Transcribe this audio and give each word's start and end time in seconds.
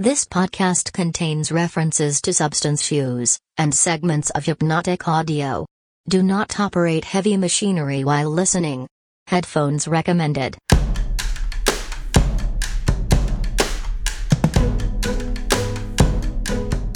This 0.00 0.24
podcast 0.24 0.92
contains 0.92 1.52
references 1.52 2.20
to 2.22 2.34
substance 2.34 2.90
use 2.90 3.38
and 3.56 3.72
segments 3.72 4.28
of 4.30 4.44
hypnotic 4.44 5.06
audio. 5.06 5.66
Do 6.08 6.20
not 6.20 6.58
operate 6.58 7.04
heavy 7.04 7.36
machinery 7.36 8.02
while 8.02 8.28
listening. 8.28 8.88
Headphones 9.28 9.86
recommended. 9.86 10.58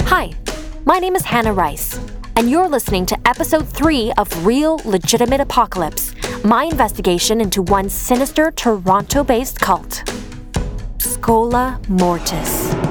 Hi, 0.07 0.33
my 0.85 0.99
name 0.99 1.15
is 1.15 1.23
Hannah 1.23 1.53
Rice, 1.53 1.96
and 2.35 2.51
you're 2.51 2.69
listening 2.69 3.07
to 3.07 3.29
episode 3.29 3.69
3 3.69 4.11
of 4.19 4.45
Real 4.45 4.80
Legitimate 4.85 5.41
Apocalypse, 5.41 6.17
my 6.43 6.65
investigation 6.65 7.41
into 7.41 7.62
one 7.62 7.89
sinister 7.89 8.51
Toronto 8.51 9.23
based 9.23 9.61
cult. 9.61 10.03
Scola 10.99 11.79
Mortis. 11.89 12.88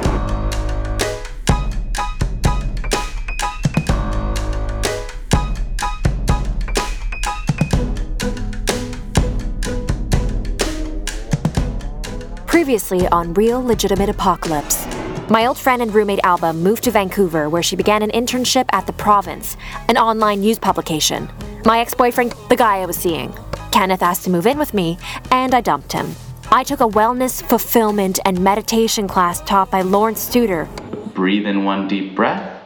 Previously 12.67 13.07
on 13.07 13.33
Real 13.33 13.63
Legitimate 13.63 14.09
Apocalypse. 14.09 14.85
My 15.29 15.45
old 15.45 15.57
friend 15.57 15.81
and 15.81 15.95
roommate 15.95 16.19
Alba 16.21 16.51
moved 16.51 16.83
to 16.83 16.91
Vancouver, 16.91 17.47
where 17.47 17.63
she 17.63 17.77
began 17.77 18.01
an 18.01 18.09
internship 18.09 18.65
at 18.73 18.85
The 18.85 18.91
Province, 18.91 19.55
an 19.87 19.95
online 19.95 20.41
news 20.41 20.59
publication. 20.59 21.29
My 21.63 21.79
ex 21.79 21.93
boyfriend, 21.93 22.33
the 22.49 22.57
guy 22.57 22.79
I 22.79 22.85
was 22.85 22.97
seeing, 22.97 23.33
Kenneth 23.71 24.01
asked 24.03 24.25
to 24.25 24.29
move 24.29 24.45
in 24.45 24.57
with 24.57 24.73
me, 24.73 24.97
and 25.31 25.55
I 25.55 25.61
dumped 25.61 25.93
him. 25.93 26.13
I 26.51 26.65
took 26.65 26.81
a 26.81 26.89
wellness, 26.89 27.41
fulfillment, 27.41 28.19
and 28.25 28.37
meditation 28.41 29.07
class 29.07 29.39
taught 29.39 29.71
by 29.71 29.81
Lawrence 29.81 30.29
Studer, 30.29 30.67
Breathe 31.13 31.45
in 31.45 31.63
one 31.63 31.87
deep 31.87 32.17
breath. 32.17 32.61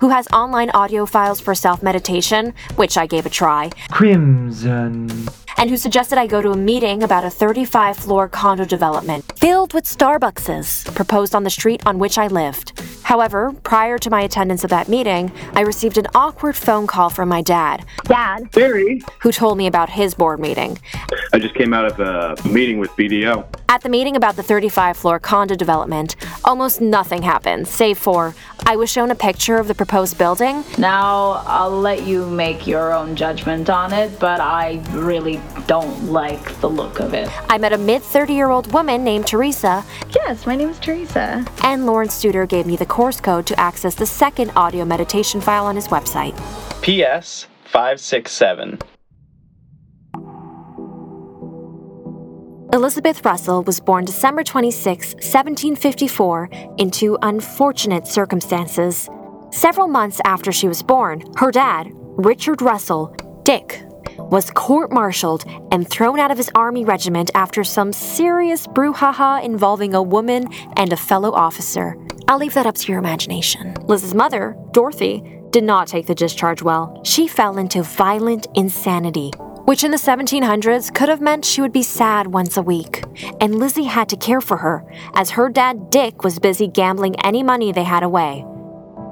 who 0.00 0.10
has 0.10 0.28
online 0.30 0.68
audio 0.72 1.06
files 1.06 1.40
for 1.40 1.54
self 1.54 1.82
meditation, 1.82 2.52
which 2.74 2.98
I 2.98 3.06
gave 3.06 3.24
a 3.24 3.30
try, 3.30 3.70
Crimson. 3.90 5.08
And 5.58 5.70
who 5.70 5.76
suggested 5.76 6.18
I 6.18 6.26
go 6.26 6.42
to 6.42 6.50
a 6.50 6.56
meeting 6.56 7.02
about 7.02 7.24
a 7.24 7.30
35 7.30 7.96
floor 7.96 8.28
condo 8.28 8.64
development 8.64 9.24
filled 9.36 9.74
with 9.74 9.84
Starbuckses 9.84 10.94
proposed 10.94 11.34
on 11.34 11.44
the 11.44 11.50
street 11.50 11.86
on 11.86 11.98
which 11.98 12.18
I 12.18 12.26
lived. 12.26 12.80
However, 13.02 13.52
prior 13.62 13.98
to 13.98 14.10
my 14.10 14.22
attendance 14.22 14.64
of 14.64 14.70
that 14.70 14.88
meeting, 14.88 15.30
I 15.54 15.60
received 15.60 15.96
an 15.96 16.06
awkward 16.14 16.56
phone 16.56 16.86
call 16.86 17.08
from 17.08 17.28
my 17.28 17.40
dad, 17.40 17.84
Dad. 18.04 18.50
Barry. 18.50 19.02
who 19.20 19.30
told 19.30 19.56
me 19.58 19.66
about 19.66 19.88
his 19.88 20.14
board 20.14 20.40
meeting. 20.40 20.78
I 21.32 21.38
just 21.38 21.54
came 21.54 21.72
out 21.72 21.84
of 21.84 22.00
a 22.00 22.48
meeting 22.48 22.78
with 22.78 22.90
BDO. 22.92 23.46
At 23.68 23.82
the 23.82 23.88
meeting 23.88 24.16
about 24.16 24.36
the 24.36 24.42
35 24.42 24.96
floor 24.96 25.18
condo 25.18 25.54
development, 25.54 26.16
almost 26.44 26.80
nothing 26.80 27.22
happened, 27.22 27.68
save 27.68 27.98
for 27.98 28.34
I 28.68 28.74
was 28.74 28.90
shown 28.90 29.12
a 29.12 29.14
picture 29.14 29.58
of 29.58 29.68
the 29.68 29.76
proposed 29.76 30.18
building, 30.18 30.64
Now, 30.76 31.44
I'll 31.46 31.70
let 31.70 32.02
you 32.04 32.26
make 32.28 32.66
your 32.66 32.92
own 32.92 33.14
judgment 33.14 33.70
on 33.70 33.92
it, 33.92 34.18
but 34.18 34.40
I 34.40 34.82
really 34.90 35.40
don't 35.68 36.10
like 36.10 36.60
the 36.60 36.68
look 36.68 36.98
of 36.98 37.14
it. 37.14 37.28
I 37.48 37.58
met 37.58 37.72
a 37.72 37.78
mid 37.78 38.02
30 38.02 38.34
year 38.34 38.50
old 38.50 38.72
woman 38.72 39.04
named 39.04 39.28
Teresa, 39.28 39.84
Yes, 40.16 40.46
my 40.46 40.56
name 40.56 40.68
is 40.70 40.80
Teresa. 40.80 41.44
and 41.62 41.86
Lawrence 41.86 42.20
Studer 42.20 42.48
gave 42.48 42.66
me 42.66 42.74
the 42.74 42.86
course 42.86 43.20
code 43.20 43.46
to 43.46 43.58
access 43.60 43.94
the 43.94 44.06
second 44.06 44.50
audio 44.56 44.84
meditation 44.84 45.40
file 45.40 45.66
on 45.66 45.76
his 45.76 45.86
website. 45.86 46.34
PS 46.82 47.46
567. 47.66 48.80
Elizabeth 52.76 53.24
Russell 53.24 53.62
was 53.62 53.80
born 53.80 54.04
December 54.04 54.44
26, 54.44 55.14
1754, 55.14 56.50
into 56.76 57.16
unfortunate 57.22 58.06
circumstances. 58.06 59.08
Several 59.50 59.88
months 59.88 60.20
after 60.26 60.52
she 60.52 60.68
was 60.68 60.82
born, 60.82 61.22
her 61.36 61.50
dad, 61.50 61.88
Richard 62.18 62.60
Russell, 62.60 63.16
Dick, 63.44 63.82
was 64.18 64.50
court 64.50 64.92
martialed 64.92 65.46
and 65.72 65.88
thrown 65.88 66.20
out 66.20 66.30
of 66.30 66.36
his 66.36 66.50
army 66.54 66.84
regiment 66.84 67.30
after 67.34 67.64
some 67.64 67.94
serious 67.94 68.66
brouhaha 68.66 69.42
involving 69.42 69.94
a 69.94 70.02
woman 70.02 70.46
and 70.76 70.92
a 70.92 70.98
fellow 70.98 71.32
officer. 71.32 71.96
I'll 72.28 72.36
leave 72.36 72.52
that 72.52 72.66
up 72.66 72.74
to 72.74 72.92
your 72.92 72.98
imagination. 72.98 73.72
Liz's 73.84 74.12
mother, 74.12 74.54
Dorothy, 74.72 75.22
did 75.48 75.64
not 75.64 75.88
take 75.88 76.06
the 76.06 76.14
discharge 76.14 76.60
well. 76.60 77.00
She 77.04 77.26
fell 77.26 77.56
into 77.56 77.82
violent 77.82 78.48
insanity, 78.54 79.30
which 79.66 79.84
in 79.84 79.90
the 79.90 79.96
1700s 79.96 80.94
could 80.94 81.08
have 81.08 81.20
meant 81.20 81.44
she 81.44 81.60
would 81.60 81.72
be 81.72 81.82
sad 81.82 82.28
once 82.28 82.56
a 82.56 82.62
week. 82.62 83.04
And 83.40 83.58
Lizzie 83.58 83.84
had 83.84 84.08
to 84.08 84.16
care 84.16 84.40
for 84.40 84.56
her, 84.56 84.84
as 85.14 85.30
her 85.30 85.48
dad 85.48 85.90
Dick 85.90 86.24
was 86.24 86.38
busy 86.38 86.68
gambling 86.68 87.16
any 87.24 87.42
money 87.42 87.72
they 87.72 87.84
had 87.84 88.02
away. 88.02 88.44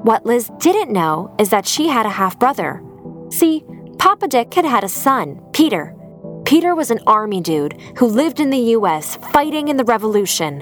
What 0.04 0.25
Liz 0.25 0.50
didn't 0.59 0.93
know 0.93 1.34
is 1.38 1.50
that 1.50 1.66
she 1.66 1.88
had 1.88 2.06
a 2.06 2.10
half 2.10 2.38
brother. 2.38 2.82
See, 3.31 3.64
Papa 3.98 4.28
Dick 4.28 4.54
had 4.54 4.64
had 4.64 4.84
a 4.84 4.88
son, 4.88 5.41
Peter. 5.53 5.94
Peter 6.44 6.75
was 6.75 6.91
an 6.91 7.00
army 7.06 7.41
dude 7.41 7.81
who 7.98 8.06
lived 8.06 8.38
in 8.38 8.50
the 8.50 8.75
US 8.76 9.16
fighting 9.32 9.69
in 9.69 9.76
the 9.76 9.84
Revolution. 9.84 10.60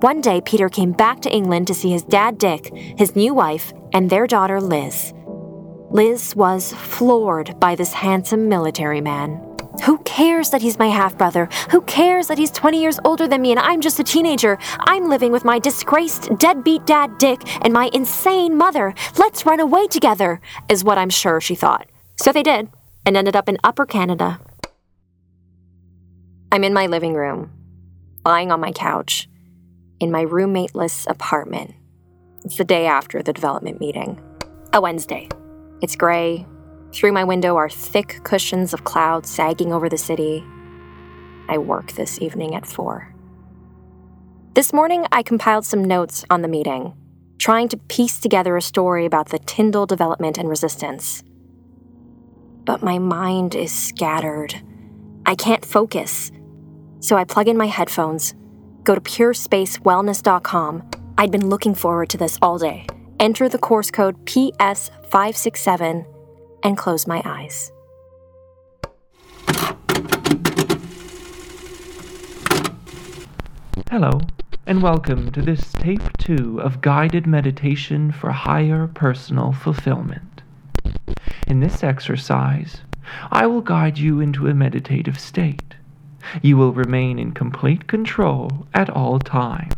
One 0.00 0.20
day, 0.20 0.40
Peter 0.40 0.68
came 0.68 0.92
back 0.92 1.20
to 1.22 1.32
England 1.34 1.66
to 1.66 1.74
see 1.74 1.90
his 1.90 2.04
dad 2.04 2.38
Dick, 2.38 2.70
his 2.96 3.16
new 3.16 3.34
wife, 3.34 3.72
and 3.92 4.08
their 4.08 4.26
daughter 4.26 4.60
Liz. 4.60 5.12
Liz 5.90 6.34
was 6.34 6.72
floored 6.72 7.58
by 7.60 7.76
this 7.76 7.92
handsome 7.92 8.48
military 8.48 9.00
man. 9.00 9.40
Who 9.84 9.98
cares 9.98 10.50
that 10.50 10.62
he's 10.62 10.78
my 10.78 10.88
half 10.88 11.16
brother? 11.16 11.48
Who 11.70 11.80
cares 11.82 12.26
that 12.26 12.38
he's 12.38 12.50
20 12.50 12.80
years 12.80 12.98
older 13.04 13.28
than 13.28 13.40
me 13.40 13.52
and 13.52 13.60
I'm 13.60 13.80
just 13.80 14.00
a 14.00 14.04
teenager? 14.04 14.58
I'm 14.80 15.08
living 15.08 15.30
with 15.30 15.44
my 15.44 15.58
disgraced, 15.58 16.36
deadbeat 16.38 16.86
dad, 16.86 17.18
Dick, 17.18 17.40
and 17.64 17.72
my 17.72 17.90
insane 17.92 18.56
mother. 18.56 18.94
Let's 19.16 19.46
run 19.46 19.60
away 19.60 19.86
together, 19.86 20.40
is 20.68 20.82
what 20.82 20.98
I'm 20.98 21.10
sure 21.10 21.40
she 21.40 21.54
thought. 21.54 21.88
So 22.16 22.32
they 22.32 22.42
did, 22.42 22.68
and 23.04 23.16
ended 23.16 23.36
up 23.36 23.48
in 23.48 23.58
Upper 23.62 23.86
Canada. 23.86 24.40
I'm 26.50 26.64
in 26.64 26.74
my 26.74 26.86
living 26.86 27.14
room, 27.14 27.52
lying 28.24 28.50
on 28.50 28.60
my 28.60 28.72
couch, 28.72 29.28
in 30.00 30.10
my 30.10 30.24
roommateless 30.24 31.06
apartment. 31.08 31.74
It's 32.44 32.56
the 32.56 32.64
day 32.64 32.86
after 32.86 33.22
the 33.22 33.32
development 33.32 33.78
meeting, 33.78 34.20
a 34.72 34.80
Wednesday. 34.80 35.28
It's 35.82 35.96
gray. 35.96 36.46
Through 36.92 37.12
my 37.12 37.24
window 37.24 37.56
are 37.56 37.68
thick 37.68 38.20
cushions 38.24 38.72
of 38.72 38.84
clouds 38.84 39.28
sagging 39.28 39.72
over 39.72 39.88
the 39.88 39.98
city. 39.98 40.42
I 41.48 41.58
work 41.58 41.92
this 41.92 42.20
evening 42.20 42.54
at 42.54 42.66
4. 42.66 43.14
This 44.54 44.72
morning, 44.72 45.04
I 45.12 45.22
compiled 45.22 45.66
some 45.66 45.84
notes 45.84 46.24
on 46.30 46.40
the 46.40 46.48
meeting, 46.48 46.94
trying 47.38 47.68
to 47.68 47.76
piece 47.76 48.18
together 48.18 48.56
a 48.56 48.62
story 48.62 49.04
about 49.04 49.28
the 49.28 49.38
Tyndall 49.38 49.84
development 49.84 50.38
and 50.38 50.48
resistance. 50.48 51.22
But 52.64 52.82
my 52.82 52.98
mind 52.98 53.54
is 53.54 53.70
scattered. 53.70 54.54
I 55.26 55.34
can't 55.34 55.64
focus. 55.64 56.32
So 57.00 57.16
I 57.16 57.24
plug 57.24 57.48
in 57.48 57.58
my 57.58 57.66
headphones, 57.66 58.34
go 58.82 58.94
to 58.94 59.00
purespacewellness.com. 59.02 60.90
I'd 61.18 61.30
been 61.30 61.50
looking 61.50 61.74
forward 61.74 62.08
to 62.10 62.16
this 62.16 62.38
all 62.40 62.56
day. 62.56 62.86
Enter 63.18 63.48
the 63.48 63.56
course 63.58 63.90
code 63.90 64.26
PS567 64.26 66.04
and 66.62 66.76
close 66.76 67.06
my 67.06 67.22
eyes. 67.24 67.72
Hello, 73.90 74.20
and 74.66 74.82
welcome 74.82 75.32
to 75.32 75.40
this 75.40 75.72
tape 75.72 76.02
two 76.18 76.60
of 76.60 76.82
Guided 76.82 77.26
Meditation 77.26 78.12
for 78.12 78.32
Higher 78.32 78.86
Personal 78.86 79.52
Fulfillment. 79.52 80.42
In 81.46 81.60
this 81.60 81.82
exercise, 81.82 82.82
I 83.30 83.46
will 83.46 83.62
guide 83.62 83.96
you 83.96 84.20
into 84.20 84.46
a 84.46 84.52
meditative 84.52 85.18
state. 85.18 85.74
You 86.42 86.58
will 86.58 86.74
remain 86.74 87.18
in 87.18 87.32
complete 87.32 87.86
control 87.86 88.66
at 88.74 88.90
all 88.90 89.18
times. 89.20 89.72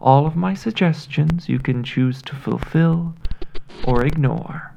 All 0.00 0.26
of 0.26 0.36
my 0.36 0.54
suggestions 0.54 1.48
you 1.48 1.58
can 1.58 1.82
choose 1.82 2.20
to 2.22 2.34
fulfill 2.34 3.14
or 3.84 4.04
ignore. 4.04 4.74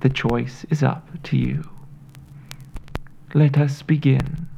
The 0.00 0.08
choice 0.08 0.64
is 0.70 0.82
up 0.82 1.08
to 1.24 1.36
you. 1.36 1.62
Let 3.34 3.58
us 3.58 3.82
begin. 3.82 4.48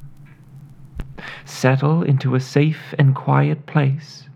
Settle 1.45 2.03
into 2.03 2.35
a 2.35 2.41
safe 2.41 2.95
and 2.99 3.15
quiet 3.15 3.67
place, 3.67 4.29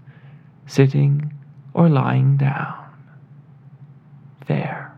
sitting 0.67 1.32
or 1.73 1.88
lying 1.88 2.37
down. 2.37 2.84
There. 4.46 4.93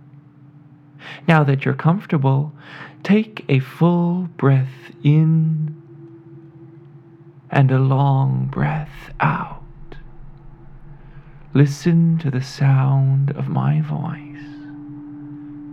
Now 1.28 1.44
that 1.44 1.64
you're 1.64 1.74
comfortable, 1.74 2.52
take 3.02 3.44
a 3.48 3.60
full 3.60 4.28
breath 4.36 4.92
in 5.02 5.82
and 7.50 7.70
a 7.70 7.78
long 7.78 8.46
breath 8.46 9.10
out. 9.20 9.62
Listen 11.56 12.18
to 12.18 12.30
the 12.30 12.42
sound 12.42 13.30
of 13.30 13.48
my 13.48 13.80
voice. 13.80 14.44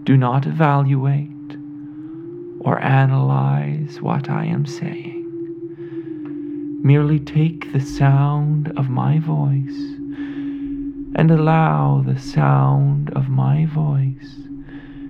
Do 0.06 0.16
not 0.16 0.48
evaluate 0.48 1.58
or 2.62 2.80
analyze 2.80 4.02
what 4.02 4.30
I 4.30 4.46
am 4.46 4.66
saying. 4.66 5.26
Merely 6.82 7.20
take 7.20 7.74
the 7.74 7.82
sound 7.82 8.72
of 8.78 8.90
my 8.90 9.20
voice 9.20 9.76
and 11.18 11.30
allow 11.30 12.02
the 12.08 12.18
sound 12.18 13.10
of 13.10 13.28
my 13.28 13.66
voice 13.66 14.38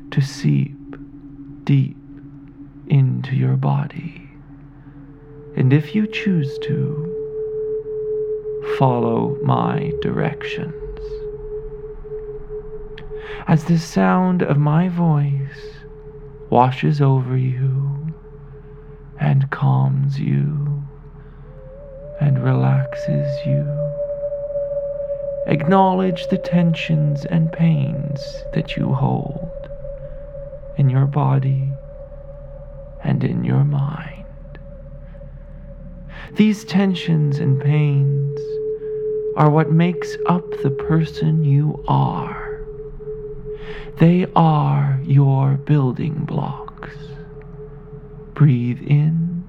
to 0.10 0.22
seep 0.22 0.96
deep 1.66 1.98
into 2.88 3.36
your 3.36 3.58
body. 3.58 4.28
And 5.56 5.72
if 5.72 5.94
you 5.94 6.08
choose 6.08 6.58
to, 6.64 7.13
follow 8.78 9.38
my 9.44 9.92
directions. 10.02 10.74
As 13.48 13.66
the 13.66 13.78
sound 13.78 14.42
of 14.42 14.58
my 14.58 14.90
voice 14.90 15.80
washes 16.50 17.02
over 17.02 17.38
you 17.38 18.14
and 19.20 19.50
calms 19.52 20.20
you 20.20 20.84
and 22.22 22.44
relaxes 22.44 23.46
you. 23.46 23.66
Acknowledge 25.48 26.28
the 26.28 26.38
tensions 26.38 27.26
and 27.26 27.52
pains 27.52 28.44
that 28.54 28.78
you 28.78 28.94
hold 28.94 29.50
in 30.78 30.90
your 30.90 31.06
body 31.06 31.70
and 33.04 33.24
in 33.24 33.44
your 33.44 33.64
mind. 33.64 34.13
These 36.36 36.64
tensions 36.66 37.38
and 37.38 37.62
pains 37.62 38.40
are 39.38 39.52
what 39.52 39.72
makes 39.72 40.18
up 40.26 40.50
the 40.64 40.72
person 40.72 41.44
you 41.44 41.84
are. 41.88 42.66
They 44.00 44.26
are 44.36 45.00
your 45.04 45.58
building 45.58 46.26
blocks. 46.26 46.96
Breathe 48.34 48.82
in 48.82 49.48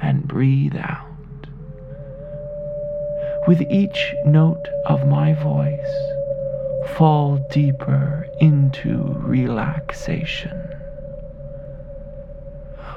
and 0.00 0.26
breathe 0.26 0.76
out. 0.76 1.06
With 3.46 3.60
each 3.70 4.14
note 4.24 4.66
of 4.86 5.06
my 5.06 5.34
voice, 5.34 6.96
fall 6.96 7.46
deeper 7.50 8.26
into 8.40 9.14
relaxation. 9.18 10.58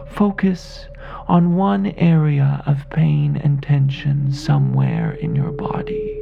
Focus 0.08 0.88
on 1.28 1.56
one 1.56 1.88
area 1.98 2.62
of 2.66 2.90
pain 2.90 3.38
and 3.38 3.62
tension 3.64 4.32
somewhere 4.32 5.14
in 5.14 5.36
your 5.36 5.52
body. 5.52 6.22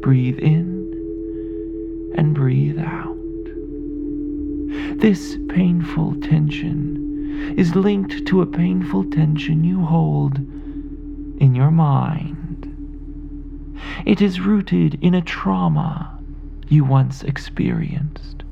Breathe 0.00 0.38
in 0.38 2.12
and 2.16 2.34
breathe 2.34 2.78
out. 2.78 3.16
This 5.00 5.36
painful 5.48 6.20
tension 6.20 7.54
is 7.56 7.74
linked 7.74 8.26
to 8.26 8.42
a 8.42 8.46
painful 8.46 9.10
tension 9.10 9.64
you 9.64 9.84
hold 9.84 10.38
in 11.40 11.54
your 11.54 11.70
mind. 11.70 12.46
It 14.04 14.20
is 14.20 14.40
rooted 14.40 14.98
in 15.02 15.14
a 15.14 15.22
trauma 15.22 16.18
you 16.68 16.84
once 16.84 17.22
experienced. 17.22 18.44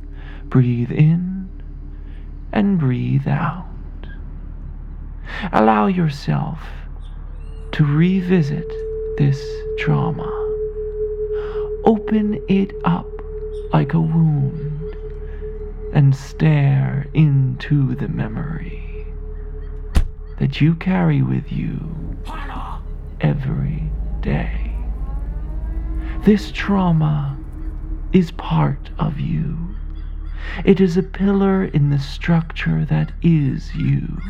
Breathe 0.45 0.93
in 0.93 1.49
and 2.53 2.79
breathe 2.79 3.29
out. 3.29 3.66
Allow 5.53 5.87
yourself 5.87 6.59
to 7.73 7.85
revisit 7.85 8.69
this 9.17 9.41
trauma. 9.79 10.33
Open 11.85 12.43
it 12.49 12.73
up 12.85 13.07
like 13.73 13.95
a 13.95 14.01
wound 14.01 14.97
and 15.93 16.15
stare 16.15 17.07
into 17.15 17.95
the 17.95 18.09
memory 18.09 19.07
that 20.39 20.61
you 20.61 20.75
carry 20.75 21.23
with 21.23 21.51
you 21.51 21.79
every 23.21 23.91
day. 24.21 24.75
This 26.25 26.51
trauma 26.51 27.39
is 28.13 28.31
part 28.33 28.91
of 28.99 29.21
you. 29.21 29.57
It 30.65 30.81
is 30.81 30.97
a 30.97 31.03
pillar 31.03 31.65
in 31.65 31.91
the 31.91 31.99
structure 31.99 32.85
that 32.87 33.13
is 33.23 33.75
you. 33.75 34.21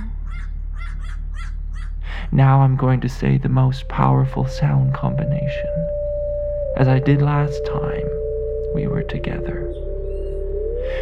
Now 2.33 2.63
I'm 2.63 2.77
going 2.77 3.01
to 3.01 3.09
say 3.09 3.39
the 3.39 3.49
most 3.49 3.89
powerful 3.89 4.47
sound 4.47 4.95
combination, 4.95 5.89
as 6.77 6.89
I 6.89 6.99
did 6.99 7.23
last 7.23 7.65
time 7.67 8.09
we 8.75 8.87
were 8.87 9.05
together. 9.05 9.73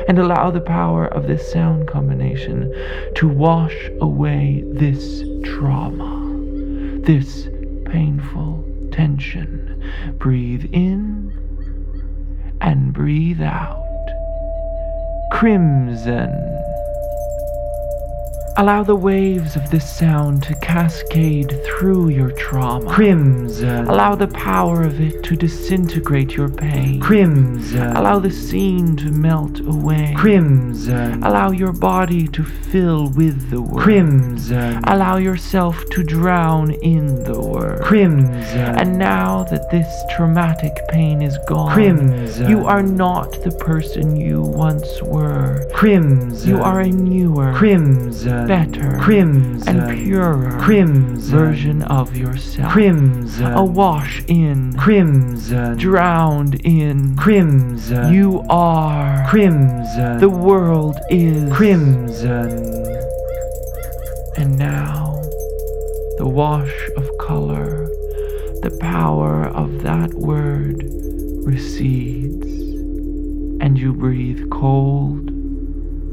And 0.07 0.19
allow 0.19 0.51
the 0.51 0.61
power 0.61 1.07
of 1.07 1.27
this 1.27 1.51
sound 1.51 1.89
combination 1.89 2.73
to 3.17 3.29
wash 3.29 3.77
away 4.01 4.63
this 4.67 5.23
trauma, 5.45 7.01
this 7.03 7.49
painful 7.87 8.65
tension. 8.93 9.93
Breathe 10.19 10.67
in 10.73 11.33
and 12.61 12.93
breathe 12.93 13.43
out. 13.43 13.81
Crimson. 15.33 16.64
Allow 18.57 18.85
the 18.85 18.95
waves 18.95 19.57
of 19.57 19.69
this 19.73 19.99
sound 19.99 20.45
to 20.45 20.55
cascade 20.55 21.53
through 21.67 22.11
your 22.11 22.31
trauma. 22.31 22.89
Crimson. 22.89 23.89
Uh, 23.89 23.93
Allow 23.93 24.15
the 24.15 24.29
power 24.29 24.85
of 24.85 25.01
it 25.01 25.25
to 25.25 25.35
disintegrate 25.35 26.35
your 26.37 26.49
pain. 26.49 27.01
Crimson. 27.01 27.81
Uh, 27.81 28.01
Allow 28.01 28.21
the 28.21 28.31
scene 28.31 28.97
to 28.99 29.11
melt 29.11 29.59
away. 29.59 30.15
Crimson. 30.17 31.25
Uh, 31.25 31.29
Allow 31.29 31.51
your 31.51 31.73
body 31.73 32.29
to 32.29 32.45
fill 32.45 33.09
with 33.11 33.51
the 33.51 33.61
word. 33.61 33.83
Crimson. 33.83 34.81
Allow 34.85 35.17
yourself 35.17 35.83
to 35.91 36.05
drown 36.05 36.71
in 36.71 37.25
the 37.25 37.41
word. 37.41 37.83
Crimson. 37.83 38.79
And 38.79 38.97
now 38.97 39.43
that 39.45 39.69
this 39.73 39.89
traumatic 40.15 40.77
pain 40.89 41.23
is 41.23 41.37
gone, 41.49 41.73
Crimson. 41.73 42.49
You 42.49 42.67
are 42.67 42.85
not 42.85 43.33
the 43.43 43.51
person 43.51 44.15
you 44.17 44.43
once 44.43 45.03
were. 45.03 45.69
Crimson. 45.75 46.49
You 46.49 46.63
are 46.63 46.79
a 46.83 46.89
newer, 46.89 47.53
Crimson 47.55 48.44
better, 48.47 48.99
crimson, 49.01 49.81
and 49.81 50.05
purer, 50.05 50.59
crimson 50.61 51.39
version 51.39 51.83
of 51.83 52.17
yourself, 52.17 52.73
crimson, 52.73 53.53
awash 53.53 54.23
in, 54.29 54.73
crimson, 54.75 55.77
drowned 55.77 56.55
in, 56.65 57.17
crimson. 57.17 58.13
You 58.13 58.45
are 58.49 59.27
crimson. 59.29 60.19
The 60.19 60.29
world 60.29 60.99
is 61.11 61.53
crimson. 61.53 62.49
And 64.37 64.59
now, 64.59 65.21
the 66.19 66.27
wash 66.27 66.75
of 66.97 67.09
color, 67.19 67.87
the 68.63 68.77
power 68.81 69.47
of 69.47 69.83
that 69.83 70.15
word 70.15 70.83
recedes, 71.45 72.47
and 73.61 73.79
you 73.79 73.93
breathe 73.93 74.51
cold, 74.51 75.31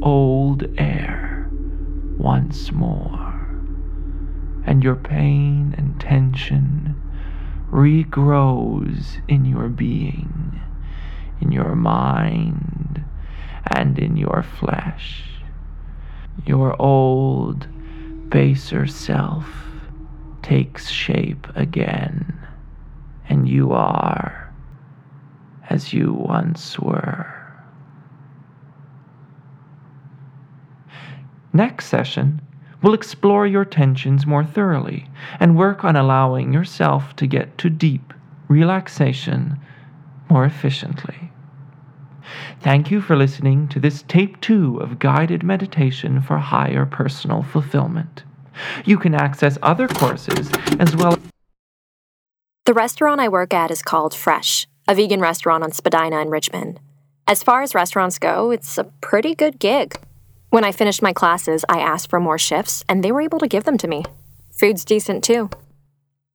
old 0.01 0.65
air 0.77 1.31
once 2.22 2.72
more, 2.72 3.50
and 4.66 4.84
your 4.84 4.96
pain 4.96 5.74
and 5.75 6.00
tension 6.00 6.96
regrows 7.72 9.22
in 9.28 9.44
your 9.44 9.68
being, 9.70 10.62
in 11.40 11.51
your 11.51 11.74
mind, 11.75 13.04
and 13.75 13.98
in 13.98 14.16
your 14.18 14.44
flesh. 14.44 15.24
Your 16.46 16.80
old, 16.80 17.68
baser 18.30 18.86
self 18.86 19.48
takes 20.44 20.90
shape 20.90 21.48
again, 21.56 22.40
and 23.28 23.50
you 23.50 23.72
are 23.72 24.54
as 25.70 25.92
you 25.92 26.13
once 26.13 26.78
were. 26.78 27.31
Next 31.53 31.88
session, 31.88 32.41
we'll 32.81 32.93
explore 32.93 33.46
your 33.46 33.65
tensions 33.65 34.25
more 34.25 34.46
thoroughly 34.46 35.08
and 35.39 35.58
work 35.58 35.84
on 35.84 35.96
allowing 35.96 36.53
yourself 36.53 37.15
to 37.17 37.27
get 37.27 37.58
to 37.60 37.70
deep 37.70 38.13
relaxation 38.48 39.58
more 40.29 40.46
efficiently. 40.46 41.31
Thank 42.62 42.91
you 42.91 43.01
for 43.01 43.15
listening 43.15 43.67
to 43.70 43.79
this 43.79 44.03
tape 44.03 44.39
two 44.39 44.77
of 44.77 45.00
guided 45.00 45.43
meditation 45.43 46.22
for 46.22 46.38
higher 46.38 46.86
personal 46.86 47.43
fulfillment. 47.43 48.24
You 48.86 48.98
can 48.98 49.13
access 49.13 49.58
other 49.62 49.88
courses 49.88 50.50
as 50.79 50.96
well. 50.96 51.17
The 52.65 52.74
restaurant 52.74 53.20
I 53.20 53.27
work 53.27 53.53
at 53.53 53.72
is 53.72 53.81
called 53.81 54.13
Fresh, 54.13 54.67
a 54.88 54.96
vegan 54.96 55.20
restaurant 55.20 55.63
on 55.63 55.72
Spadina 55.72 56.22
in 56.22 56.29
Richmond. 56.29 56.79
As 57.27 57.43
far 57.43 57.62
as 57.62 57.75
restaurants 57.75 58.20
go, 58.20 58.51
it's 58.51 58.77
a 58.77 58.86
pretty 59.01 59.36
good 59.36 59.60
gig. 59.60 60.00
When 60.51 60.63
I 60.63 60.72
finished 60.72 61.01
my 61.01 61.13
classes, 61.13 61.65
I 61.67 61.79
asked 61.79 62.10
for 62.10 62.20
more 62.20 62.38
shifts, 62.38 62.84
and 62.88 63.03
they 63.03 63.12
were 63.12 63.22
able 63.22 63.39
to 63.39 63.48
give 63.48 63.63
them 63.63 63.77
to 63.79 63.88
me. 63.88 64.03
Food's 64.51 64.86
decent 64.86 65.24
too. 65.24 65.50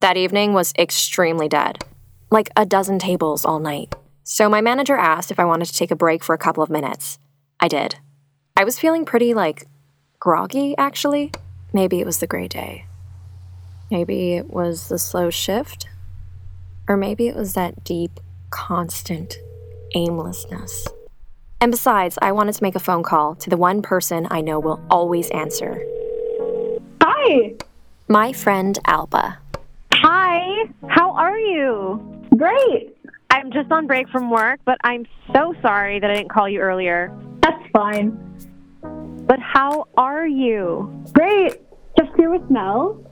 That 0.01 0.17
evening 0.17 0.53
was 0.53 0.73
extremely 0.77 1.47
dead 1.47 1.85
like 2.29 2.49
a 2.55 2.65
dozen 2.65 2.99
tables 2.99 3.45
all 3.45 3.59
night. 3.59 3.95
So 4.23 4.49
my 4.49 4.59
manager 4.59 4.97
asked 4.97 5.31
if 5.31 5.39
I 5.39 5.45
wanted 5.45 5.65
to 5.65 5.73
take 5.73 5.91
a 5.91 5.95
break 5.95 6.23
for 6.23 6.33
a 6.33 6.37
couple 6.37 6.63
of 6.63 6.69
minutes. 6.69 7.19
I 7.59 7.67
did. 7.67 7.95
I 8.57 8.63
was 8.63 8.79
feeling 8.79 9.05
pretty, 9.05 9.33
like, 9.33 9.67
groggy, 10.19 10.75
actually. 10.77 11.31
Maybe 11.71 11.99
it 11.99 12.05
was 12.05 12.19
the 12.19 12.27
gray 12.27 12.47
day. 12.47 12.85
Maybe 13.89 14.33
it 14.33 14.49
was 14.49 14.89
the 14.89 14.99
slow 14.99 15.29
shift? 15.29 15.87
Or 16.89 16.97
maybe 16.97 17.27
it 17.27 17.35
was 17.35 17.53
that 17.53 17.83
deep, 17.83 18.19
constant 18.49 19.37
aimlessness. 19.95 20.87
And 21.59 21.71
besides, 21.71 22.19
I 22.21 22.31
wanted 22.31 22.53
to 22.53 22.63
make 22.63 22.75
a 22.75 22.79
phone 22.79 23.03
call 23.03 23.35
to 23.35 23.49
the 23.49 23.57
one 23.57 23.81
person 23.81 24.27
I 24.29 24.41
know 24.41 24.59
will 24.59 24.79
always 24.89 25.29
answer 25.31 25.83
Hi. 27.01 27.55
my 28.07 28.31
friend 28.31 28.77
Alba. 28.85 29.39
Hi, 29.93 30.65
how 30.87 31.11
are 31.13 31.39
you? 31.39 32.23
Great. 32.37 32.95
I'm 33.31 33.51
just 33.51 33.71
on 33.71 33.87
break 33.87 34.07
from 34.09 34.29
work, 34.29 34.59
but 34.65 34.77
I'm 34.83 35.07
so 35.33 35.55
sorry 35.61 35.99
that 35.99 36.09
I 36.09 36.13
didn't 36.13 36.29
call 36.29 36.47
you 36.47 36.59
earlier. 36.59 37.11
That's 37.41 37.61
fine. 37.73 38.23
But 39.27 39.39
how 39.39 39.87
are 39.97 40.27
you? 40.27 41.03
Great. 41.13 41.59
Just 41.97 42.15
here 42.15 42.29
with 42.29 42.49
Mel. 42.51 43.03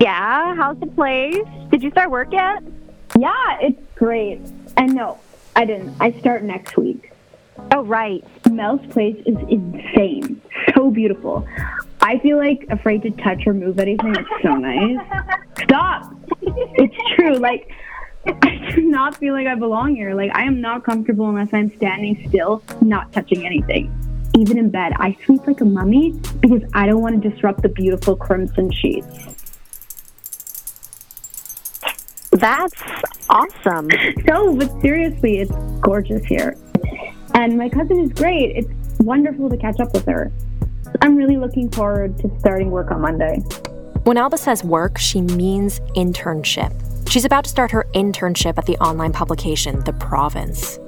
Yeah, 0.00 0.56
how's 0.56 0.80
the 0.80 0.86
place? 0.86 1.46
Did 1.70 1.82
you 1.82 1.90
start 1.90 2.10
work 2.10 2.32
yet? 2.32 2.62
Yeah, 3.18 3.58
it's 3.60 3.80
great. 3.94 4.40
And 4.76 4.94
no, 4.94 5.18
I 5.54 5.66
didn't. 5.66 5.94
I 6.00 6.12
start 6.18 6.42
next 6.42 6.76
week. 6.76 7.13
Oh, 7.72 7.84
right. 7.84 8.24
Mel's 8.50 8.84
place 8.90 9.16
is 9.26 9.36
insane. 9.48 10.40
So 10.74 10.90
beautiful. 10.90 11.46
I 12.00 12.18
feel 12.18 12.36
like 12.36 12.66
afraid 12.70 13.02
to 13.02 13.10
touch 13.10 13.46
or 13.46 13.54
move 13.54 13.78
anything. 13.78 14.14
It's 14.14 14.28
so 14.42 14.54
nice. 14.54 14.98
Stop. 15.62 16.14
It's 16.42 16.96
true. 17.14 17.36
Like, 17.36 17.70
I 18.26 18.72
do 18.74 18.82
not 18.82 19.16
feel 19.16 19.34
like 19.34 19.46
I 19.46 19.54
belong 19.54 19.96
here. 19.96 20.14
Like, 20.14 20.30
I 20.34 20.42
am 20.42 20.60
not 20.60 20.84
comfortable 20.84 21.28
unless 21.28 21.52
I'm 21.52 21.74
standing 21.76 22.28
still, 22.28 22.62
not 22.80 23.12
touching 23.12 23.46
anything. 23.46 23.92
Even 24.36 24.58
in 24.58 24.70
bed, 24.70 24.92
I 24.96 25.16
sleep 25.24 25.46
like 25.46 25.60
a 25.60 25.64
mummy 25.64 26.12
because 26.40 26.62
I 26.74 26.86
don't 26.86 27.00
want 27.00 27.22
to 27.22 27.30
disrupt 27.30 27.62
the 27.62 27.68
beautiful 27.68 28.16
crimson 28.16 28.70
sheets. 28.72 29.06
That's 32.32 32.82
awesome. 33.30 33.88
No, 34.26 34.56
but 34.56 34.80
seriously, 34.80 35.38
it's 35.38 35.52
gorgeous 35.80 36.24
here. 36.24 36.56
And 37.34 37.58
my 37.58 37.68
cousin 37.68 38.00
is 38.00 38.12
great. 38.12 38.56
It's 38.56 38.98
wonderful 39.00 39.50
to 39.50 39.56
catch 39.56 39.80
up 39.80 39.92
with 39.92 40.06
her. 40.06 40.32
I'm 41.02 41.16
really 41.16 41.36
looking 41.36 41.70
forward 41.70 42.16
to 42.18 42.30
starting 42.38 42.70
work 42.70 42.90
on 42.90 43.00
Monday. 43.00 43.38
When 44.04 44.16
Alba 44.16 44.38
says 44.38 44.62
work, 44.62 44.98
she 44.98 45.20
means 45.20 45.80
internship. 45.96 46.72
She's 47.08 47.24
about 47.24 47.44
to 47.44 47.50
start 47.50 47.70
her 47.70 47.86
internship 47.94 48.56
at 48.58 48.66
the 48.66 48.76
online 48.76 49.12
publication, 49.12 49.80
The 49.84 49.92
Province, 49.94 50.78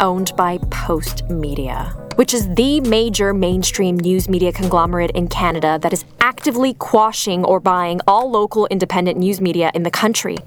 owned 0.00 0.32
by 0.36 0.58
Postmedia, 0.58 2.16
which 2.16 2.32
is 2.32 2.48
the 2.54 2.80
major 2.80 3.34
mainstream 3.34 3.98
news 3.98 4.28
media 4.28 4.52
conglomerate 4.52 5.10
in 5.12 5.28
Canada 5.28 5.78
that 5.82 5.92
is 5.92 6.04
actively 6.20 6.74
quashing 6.74 7.44
or 7.44 7.60
buying 7.60 8.00
all 8.06 8.30
local 8.30 8.66
independent 8.66 9.18
news 9.18 9.40
media 9.40 9.70
in 9.74 9.82
the 9.82 9.90
country. 9.90 10.38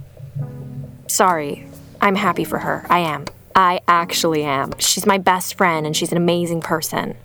Sorry, 1.07 1.67
I'm 2.01 2.15
happy 2.15 2.43
for 2.43 2.59
her. 2.59 2.85
I 2.89 2.99
am. 2.99 3.25
I 3.55 3.79
actually 3.87 4.43
am. 4.43 4.71
She's 4.79 5.05
my 5.05 5.17
best 5.17 5.55
friend 5.57 5.85
and 5.85 5.95
she's 5.95 6.11
an 6.11 6.17
amazing 6.17 6.61
person. 6.61 7.15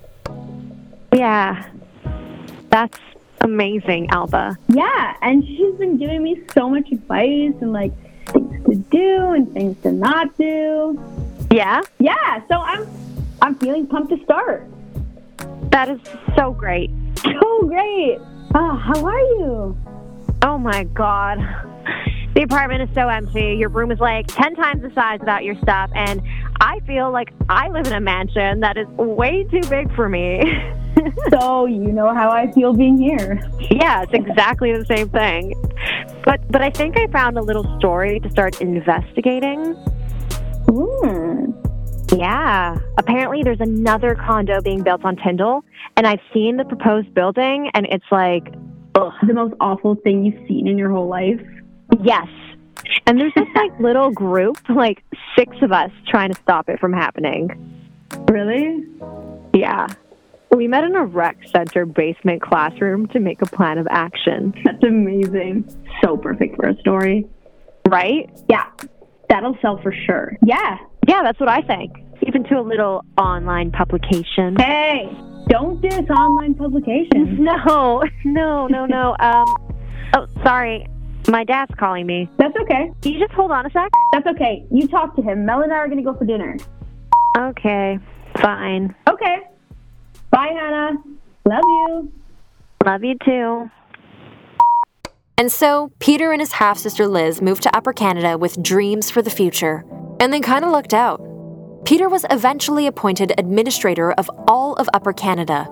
Yeah, 1.12 1.66
that's 2.70 2.99
amazing, 3.40 4.11
Alba. 4.11 4.58
Yeah, 4.68 5.14
and 5.23 5.44
she's 5.44 5.75
been 5.76 5.97
giving 5.97 6.23
me 6.23 6.42
so 6.52 6.68
much 6.68 6.90
advice 6.92 7.54
and 7.61 7.73
like 7.73 7.92
things 8.26 8.64
to 8.66 8.75
do 8.76 9.32
and 9.32 9.50
things 9.52 9.80
to 9.82 9.92
not 9.92 10.37
do. 10.37 11.00
Yeah, 11.50 11.80
Yeah, 11.99 12.42
so 12.49 12.56
I'm 12.56 12.87
I'm 13.40 13.54
feeling 13.54 13.87
pumped 13.87 14.11
to 14.11 14.23
start. 14.25 14.66
that 15.70 15.88
is 15.88 16.00
so 16.37 16.52
great. 16.52 16.90
So 17.23 17.61
great. 17.66 18.18
Ah, 18.54 18.76
how 18.76 19.04
are 19.06 19.20
you? 19.20 19.76
Oh 20.42 20.58
my 20.58 20.85
god. 20.85 21.38
The 22.38 22.45
apartment 22.45 22.88
is 22.88 22.95
so 22.95 23.09
empty. 23.09 23.57
Your 23.59 23.68
room 23.68 23.90
is 23.90 23.99
like 23.99 24.28
10 24.28 24.54
times 24.54 24.83
the 24.83 24.92
size 24.95 25.18
without 25.18 25.42
your 25.42 25.57
stuff. 25.57 25.90
And 25.97 26.23
I 26.61 26.78
feel 26.87 27.11
like 27.11 27.33
I 27.49 27.68
live 27.68 27.88
in 27.88 27.95
a 27.95 28.00
mansion 28.00 28.61
that 28.61 28.76
is 28.76 28.87
way 28.90 29.42
too 29.50 29.68
big 29.68 29.92
for 29.97 30.09
me. 30.09 30.40
So 31.30 31.66
you 31.66 31.92
know 31.92 32.12
how 32.12 32.30
I 32.30 32.50
feel 32.50 32.73
being 32.73 32.99
here. 32.99 33.40
yeah, 33.71 34.02
it's 34.02 34.12
exactly 34.12 34.73
the 34.73 34.85
same 34.85 35.09
thing. 35.11 35.54
But 36.25 36.40
but 36.50 36.61
I 36.61 36.71
think 36.71 36.97
I 36.99 37.07
found 37.07 37.38
a 37.38 37.40
little 37.40 37.62
story 37.78 38.18
to 38.18 38.30
start 38.30 38.61
investigating. 38.61 39.75
Hmm. 40.66 41.52
Yeah. 42.16 42.78
Apparently 42.99 43.45
there's 43.45 43.61
another 43.61 44.16
condo 44.16 44.61
being 44.61 44.83
built 44.83 45.04
on 45.04 45.14
Tyndall 45.16 45.62
and 45.97 46.04
I've 46.04 46.23
seen 46.35 46.57
the 46.57 46.64
proposed 46.64 47.14
building 47.14 47.71
and 47.75 47.87
it's 47.87 48.11
like 48.11 48.52
ugh, 48.97 49.12
The 49.25 49.35
most 49.35 49.54
awful 49.61 49.95
thing 49.95 50.25
you've 50.25 50.49
seen 50.49 50.66
in 50.66 50.78
your 50.78 50.90
whole 50.90 51.09
life. 51.09 51.40
Yes. 52.02 52.26
And 53.07 53.18
there's 53.21 53.33
this 53.35 53.49
like 53.54 53.78
little 53.80 54.11
group, 54.11 54.57
like 54.68 55.02
six 55.37 55.57
of 55.62 55.73
us 55.73 55.90
trying 56.09 56.33
to 56.33 56.40
stop 56.42 56.68
it 56.68 56.78
from 56.80 56.92
happening. 56.92 57.49
Really? 58.30 58.85
Yeah. 59.54 59.87
We 60.54 60.66
met 60.66 60.85
in 60.85 60.95
a 60.97 61.04
rec 61.04 61.37
center 61.49 61.85
basement 61.85 62.40
classroom 62.42 63.07
to 63.09 63.21
make 63.21 63.42
a 63.42 63.47
plan 63.47 63.76
of 63.78 63.87
action, 63.90 64.54
That's 64.64 64.83
amazing. 64.83 65.68
So 66.02 66.16
perfect 66.16 66.57
for 66.57 66.68
a 66.68 66.76
story. 66.78 67.26
right? 67.88 68.30
Yeah. 68.49 68.64
That'll 69.28 69.57
sell 69.61 69.78
for 69.83 69.92
sure. 70.07 70.37
Yeah. 70.42 70.78
Yeah, 71.07 71.23
that's 71.23 71.38
what 71.38 71.50
I 71.50 71.61
think. 71.62 71.92
Even 72.26 72.45
to 72.45 72.59
a 72.59 72.62
little 72.62 73.04
online 73.18 73.71
publication. 73.71 74.57
Hey, 74.59 75.11
don't 75.49 75.80
diss 75.83 76.09
online 76.11 76.54
publications. 76.54 77.38
No, 77.38 78.02
no, 78.25 78.66
no, 78.66 78.87
no. 78.87 79.16
Um, 79.21 79.45
oh, 80.14 80.26
sorry. 80.42 80.87
My 81.28 81.44
dad's 81.44 81.75
calling 81.78 82.06
me. 82.06 82.28
That's 82.38 82.56
okay. 82.62 82.90
Can 83.02 83.12
you 83.12 83.20
just 83.20 83.32
hold 83.32 83.50
on 83.50 83.66
a 83.66 83.70
sec? 83.70 83.90
That's 84.12 84.26
okay. 84.28 84.64
You 84.70 84.88
talk 84.88 85.14
to 85.16 85.23
him. 85.23 85.44
Mel 85.44 85.61
and 85.61 85.73
I 85.73 85.76
are 85.76 85.87
going 85.87 85.99
to 85.99 86.04
go 86.04 86.16
for 86.16 86.25
dinner. 86.25 86.56
Okay, 87.37 87.99
fine. 88.40 88.94
Okay. 89.06 89.37
Bye, 90.30 90.52
Hannah. 90.58 90.92
Love 91.44 91.62
you. 91.64 92.12
Love 92.85 93.04
you 93.04 93.14
too. 93.25 93.70
And 95.37 95.52
so, 95.52 95.92
Peter 95.99 96.32
and 96.32 96.40
his 96.40 96.52
half 96.52 96.78
sister 96.78 97.06
Liz 97.06 97.42
moved 97.42 97.62
to 97.62 97.76
Upper 97.76 97.92
Canada 97.92 98.38
with 98.38 98.62
dreams 98.62 99.11
for 99.11 99.20
the 99.20 99.30
future. 99.30 99.85
And 100.20 100.32
they 100.32 100.40
kind 100.40 100.64
of 100.64 100.73
looked 100.73 100.94
out. 100.94 101.20
Peter 101.85 102.08
was 102.08 102.25
eventually 102.30 102.87
appointed 102.87 103.32
administrator 103.38 104.12
of 104.12 104.30
all 104.49 104.75
of 104.75 104.88
Upper 104.94 105.12
Canada. 105.12 105.68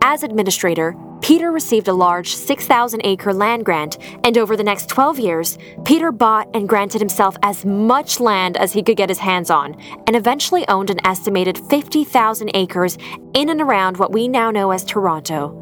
As 0.00 0.22
administrator, 0.22 0.94
Peter 1.22 1.52
received 1.52 1.86
a 1.86 1.92
large 1.92 2.34
6,000 2.34 3.00
acre 3.04 3.32
land 3.32 3.64
grant, 3.64 3.96
and 4.24 4.36
over 4.36 4.56
the 4.56 4.64
next 4.64 4.88
12 4.88 5.20
years, 5.20 5.56
Peter 5.84 6.10
bought 6.10 6.48
and 6.52 6.68
granted 6.68 7.00
himself 7.00 7.36
as 7.42 7.64
much 7.64 8.18
land 8.18 8.56
as 8.56 8.72
he 8.72 8.82
could 8.82 8.96
get 8.96 9.08
his 9.08 9.20
hands 9.20 9.48
on, 9.48 9.80
and 10.08 10.16
eventually 10.16 10.66
owned 10.66 10.90
an 10.90 11.04
estimated 11.06 11.56
50,000 11.70 12.50
acres 12.54 12.98
in 13.34 13.48
and 13.50 13.60
around 13.60 13.98
what 13.98 14.10
we 14.10 14.26
now 14.26 14.50
know 14.50 14.72
as 14.72 14.84
Toronto. 14.84 15.58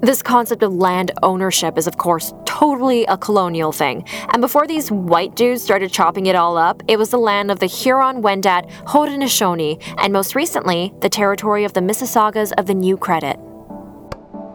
This 0.00 0.22
concept 0.22 0.62
of 0.62 0.72
land 0.72 1.10
ownership 1.22 1.76
is, 1.76 1.86
of 1.86 1.98
course, 1.98 2.32
totally 2.46 3.04
a 3.06 3.18
colonial 3.18 3.72
thing. 3.72 4.04
And 4.32 4.40
before 4.40 4.66
these 4.66 4.90
white 4.90 5.34
dudes 5.34 5.62
started 5.62 5.92
chopping 5.92 6.26
it 6.26 6.36
all 6.36 6.56
up, 6.56 6.82
it 6.88 6.98
was 6.98 7.10
the 7.10 7.18
land 7.18 7.50
of 7.50 7.58
the 7.58 7.66
Huron, 7.66 8.22
Wendat, 8.22 8.70
Haudenosaunee, 8.86 9.82
and 9.98 10.12
most 10.12 10.34
recently, 10.34 10.94
the 11.00 11.10
territory 11.10 11.64
of 11.64 11.74
the 11.74 11.80
Mississaugas 11.80 12.52
of 12.56 12.66
the 12.66 12.74
New 12.74 12.96
Credit. 12.96 13.38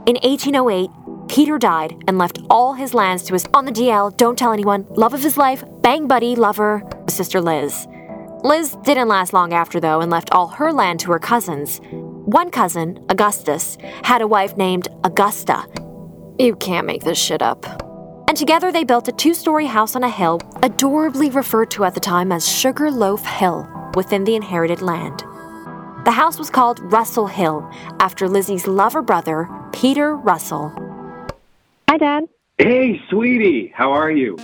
In 0.06 0.18
1808, 0.18 0.90
Peter 1.30 1.58
died 1.58 2.04
and 2.10 2.18
left 2.18 2.40
all 2.50 2.74
his 2.74 2.94
lands 2.94 3.24
to 3.24 3.34
his 3.34 3.46
on 3.54 3.64
the 3.64 3.72
DL, 3.72 4.16
don't 4.18 4.38
tell 4.38 4.52
anyone, 4.52 4.86
love 4.90 5.14
of 5.14 5.24
his 5.24 5.38
life, 5.38 5.64
bang 5.82 6.08
buddy, 6.08 6.36
lover, 6.36 6.84
sister 7.08 7.40
Liz. 7.40 7.88
Liz 8.44 8.76
didn't 8.84 9.08
last 9.08 9.32
long 9.32 9.54
after, 9.54 9.80
though, 9.80 10.02
and 10.02 10.12
left 10.12 10.30
all 10.32 10.48
her 10.48 10.74
land 10.74 11.00
to 11.00 11.12
her 11.14 11.20
cousins. 11.20 11.80
One 12.26 12.52
cousin, 12.52 13.06
Augustus, 13.08 13.78
had 14.04 14.22
a 14.22 14.28
wife 14.28 14.58
named 14.58 14.90
Augusta. 15.06 15.66
You 16.38 16.58
can't 16.58 16.86
make 16.86 17.04
this 17.04 17.18
shit 17.18 17.42
up. 17.42 17.66
And 18.28 18.36
together 18.36 18.74
they 18.74 18.84
built 18.84 19.08
a 19.08 19.14
two 19.14 19.34
story 19.34 19.68
house 19.68 19.96
on 19.96 20.04
a 20.04 20.10
hill, 20.10 20.42
adorably 20.64 21.30
referred 21.30 21.72
to 21.72 21.86
at 21.86 21.94
the 21.94 22.02
time 22.02 22.34
as 22.34 22.46
Sugarloaf 22.46 23.24
Hill, 23.24 23.66
within 23.96 24.26
the 24.26 24.36
inherited 24.36 24.82
land. 24.82 25.24
The 26.06 26.12
house 26.12 26.38
was 26.38 26.50
called 26.50 26.80
Russell 26.92 27.28
Hill, 27.28 27.66
after 28.02 28.28
Lizzie's 28.28 28.68
lover 28.68 29.02
brother, 29.02 29.50
Peter 29.72 30.18
Russell. 30.18 30.74
Hi, 31.90 31.98
Dad. 31.98 32.26
Hey, 32.58 33.02
sweetie, 33.10 33.72
how 33.74 33.94
are 33.94 34.12
you? 34.12 34.38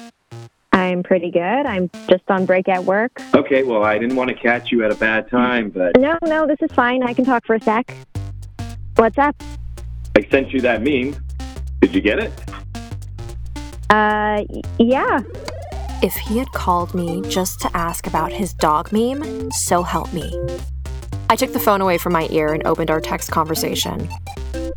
I'm 0.71 1.03
pretty 1.03 1.29
good. 1.29 1.65
I'm 1.65 1.89
just 2.07 2.23
on 2.29 2.45
break 2.45 2.69
at 2.69 2.85
work. 2.85 3.21
Okay, 3.35 3.63
well, 3.63 3.83
I 3.83 3.97
didn't 3.97 4.15
want 4.15 4.29
to 4.29 4.35
catch 4.35 4.71
you 4.71 4.85
at 4.85 4.91
a 4.93 4.95
bad 4.95 5.29
time, 5.29 5.69
but 5.69 5.99
No, 5.99 6.17
no, 6.23 6.47
this 6.47 6.59
is 6.61 6.71
fine. 6.71 7.03
I 7.03 7.13
can 7.13 7.25
talk 7.25 7.45
for 7.45 7.55
a 7.55 7.61
sec. 7.61 7.93
What's 8.95 9.17
up? 9.17 9.35
I 10.17 10.25
sent 10.31 10.53
you 10.53 10.61
that 10.61 10.81
meme. 10.81 11.13
Did 11.81 11.93
you 11.93 11.99
get 11.99 12.19
it? 12.19 12.31
Uh, 13.89 14.45
yeah. 14.77 15.19
If 16.01 16.15
he 16.15 16.37
had 16.37 16.53
called 16.53 16.95
me 16.95 17.21
just 17.27 17.59
to 17.61 17.75
ask 17.75 18.07
about 18.07 18.31
his 18.31 18.53
dog 18.53 18.93
meme, 18.93 19.51
so 19.51 19.83
help 19.83 20.13
me. 20.13 20.33
I 21.31 21.35
took 21.35 21.53
the 21.53 21.59
phone 21.59 21.79
away 21.79 21.99
from 21.99 22.13
my 22.13 22.27
ear 22.31 22.53
and 22.53 22.65
opened 22.65 22.89
our 22.89 22.99
text 22.99 23.29
conversation. 23.29 24.09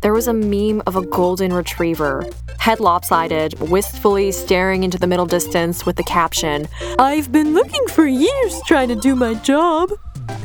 there 0.03 0.13
was 0.13 0.27
a 0.27 0.33
meme 0.33 0.83
of 0.85 0.95
a 0.95 1.03
golden 1.07 1.51
retriever, 1.51 2.23
head 2.59 2.79
lopsided, 2.79 3.59
wistfully 3.59 4.31
staring 4.31 4.83
into 4.83 4.99
the 4.99 5.07
middle 5.07 5.25
distance 5.25 5.83
with 5.83 5.95
the 5.95 6.03
caption 6.03 6.67
I've 6.99 7.31
been 7.31 7.55
looking 7.55 7.87
for 7.87 8.05
years 8.05 8.61
trying 8.67 8.89
to 8.89 8.95
do 8.95 9.15
my 9.15 9.33
job. 9.33 9.93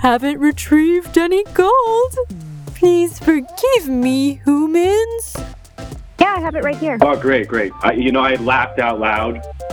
Haven't 0.01 0.39
retrieved 0.39 1.19
any 1.19 1.45
gold. 1.53 2.17
Please 2.69 3.19
forgive 3.19 3.89
me, 3.89 4.41
humans. 4.47 5.37
Yeah, 6.19 6.37
I 6.37 6.41
have 6.41 6.55
it 6.55 6.65
right 6.65 6.77
here. 6.77 6.97
Oh, 7.03 7.21
great, 7.21 7.49
great. 7.49 7.73
I, 7.83 7.93
you 7.93 8.13
know, 8.13 8.21
I 8.21 8.37
laughed 8.37 8.79
out 8.79 8.99
loud. 8.99 9.43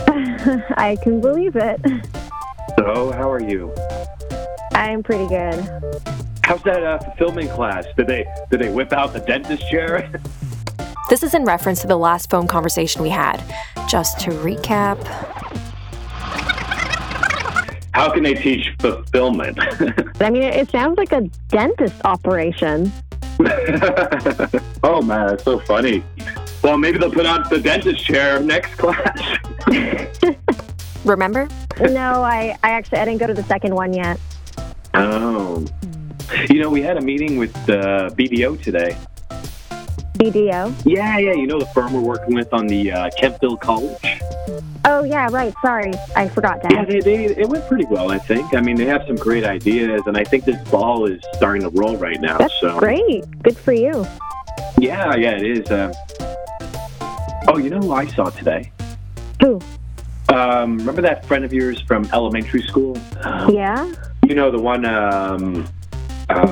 I 0.76 0.98
can 1.02 1.22
believe 1.22 1.56
it. 1.56 1.80
So, 2.78 3.10
how 3.12 3.30
are 3.30 3.40
you? 3.40 3.72
I'm 4.76 5.02
pretty 5.02 5.26
good. 5.26 5.54
How's 6.44 6.62
that 6.64 6.82
uh, 6.84 6.98
fulfillment 6.98 7.50
class? 7.50 7.86
Did 7.96 8.08
they 8.08 8.26
did 8.50 8.60
they 8.60 8.70
whip 8.70 8.92
out 8.92 9.14
the 9.14 9.20
dentist 9.20 9.68
chair? 9.70 10.10
This 11.08 11.22
is 11.22 11.34
in 11.34 11.44
reference 11.44 11.82
to 11.82 11.86
the 11.86 11.96
last 11.96 12.28
phone 12.30 12.48
conversation 12.48 13.00
we 13.00 13.10
had. 13.10 13.40
Just 13.88 14.18
to 14.22 14.30
recap. 14.30 15.00
How 17.92 18.10
can 18.12 18.24
they 18.24 18.34
teach 18.34 18.74
fulfillment? 18.80 19.56
I 20.20 20.30
mean, 20.30 20.42
it 20.42 20.68
sounds 20.68 20.98
like 20.98 21.12
a 21.12 21.20
dentist 21.46 21.94
operation. 22.04 22.92
oh 24.82 25.00
man, 25.00 25.28
that's 25.28 25.44
so 25.44 25.60
funny. 25.60 26.02
Well, 26.64 26.76
maybe 26.76 26.98
they'll 26.98 27.12
put 27.12 27.24
out 27.24 27.48
the 27.50 27.60
dentist 27.60 28.04
chair 28.04 28.40
next 28.40 28.74
class. 28.74 29.38
Remember? 31.04 31.48
no, 31.82 32.24
I, 32.24 32.58
I 32.64 32.70
actually 32.70 32.98
I 32.98 33.04
didn't 33.04 33.20
go 33.20 33.28
to 33.28 33.34
the 33.34 33.44
second 33.44 33.76
one 33.76 33.92
yet. 33.92 34.18
Oh. 34.98 35.64
You 36.48 36.60
know, 36.60 36.70
we 36.70 36.82
had 36.82 36.96
a 36.96 37.00
meeting 37.00 37.36
with 37.36 37.54
uh, 37.68 38.10
BDO 38.10 38.62
today. 38.62 38.96
BDO. 40.18 40.74
Yeah, 40.84 41.18
yeah. 41.18 41.32
You 41.34 41.46
know 41.46 41.58
the 41.60 41.66
firm 41.66 41.92
we're 41.92 42.00
working 42.00 42.34
with 42.34 42.52
on 42.52 42.66
the 42.66 42.90
uh, 42.90 43.10
Kemptville 43.20 43.60
College. 43.60 43.98
Oh 44.84 45.04
yeah, 45.04 45.28
right. 45.30 45.52
Sorry, 45.62 45.92
I 46.14 46.28
forgot 46.28 46.62
that. 46.62 46.72
Yeah, 46.72 46.84
they, 46.84 47.00
they 47.00 47.24
it 47.26 47.48
went 47.48 47.66
pretty 47.68 47.84
well. 47.90 48.10
I 48.10 48.18
think. 48.18 48.54
I 48.54 48.60
mean, 48.60 48.76
they 48.76 48.86
have 48.86 49.04
some 49.06 49.16
great 49.16 49.44
ideas, 49.44 50.02
and 50.06 50.16
I 50.16 50.24
think 50.24 50.44
this 50.44 50.56
ball 50.70 51.06
is 51.06 51.20
starting 51.34 51.62
to 51.62 51.68
roll 51.70 51.96
right 51.96 52.20
now. 52.20 52.38
That's 52.38 52.58
so 52.60 52.78
great. 52.78 53.24
Good 53.42 53.56
for 53.58 53.72
you. 53.72 54.06
yeah, 54.78 55.14
yeah, 55.16 55.32
it 55.36 55.42
is. 55.44 55.70
Uh, 55.70 55.92
oh, 57.48 57.58
you 57.58 57.68
know 57.70 57.78
who 57.80 57.92
I 57.92 58.06
saw 58.06 58.30
today? 58.30 58.72
Who? 59.42 59.60
Um, 60.28 60.78
remember 60.78 61.02
that 61.02 61.24
friend 61.26 61.44
of 61.44 61.52
yours 61.52 61.80
from 61.82 62.08
elementary 62.12 62.62
school? 62.62 62.96
Um, 63.22 63.50
Yeah. 63.54 63.92
You 64.28 64.34
know 64.34 64.50
the 64.50 64.58
one. 64.58 64.84
Um, 64.84 65.64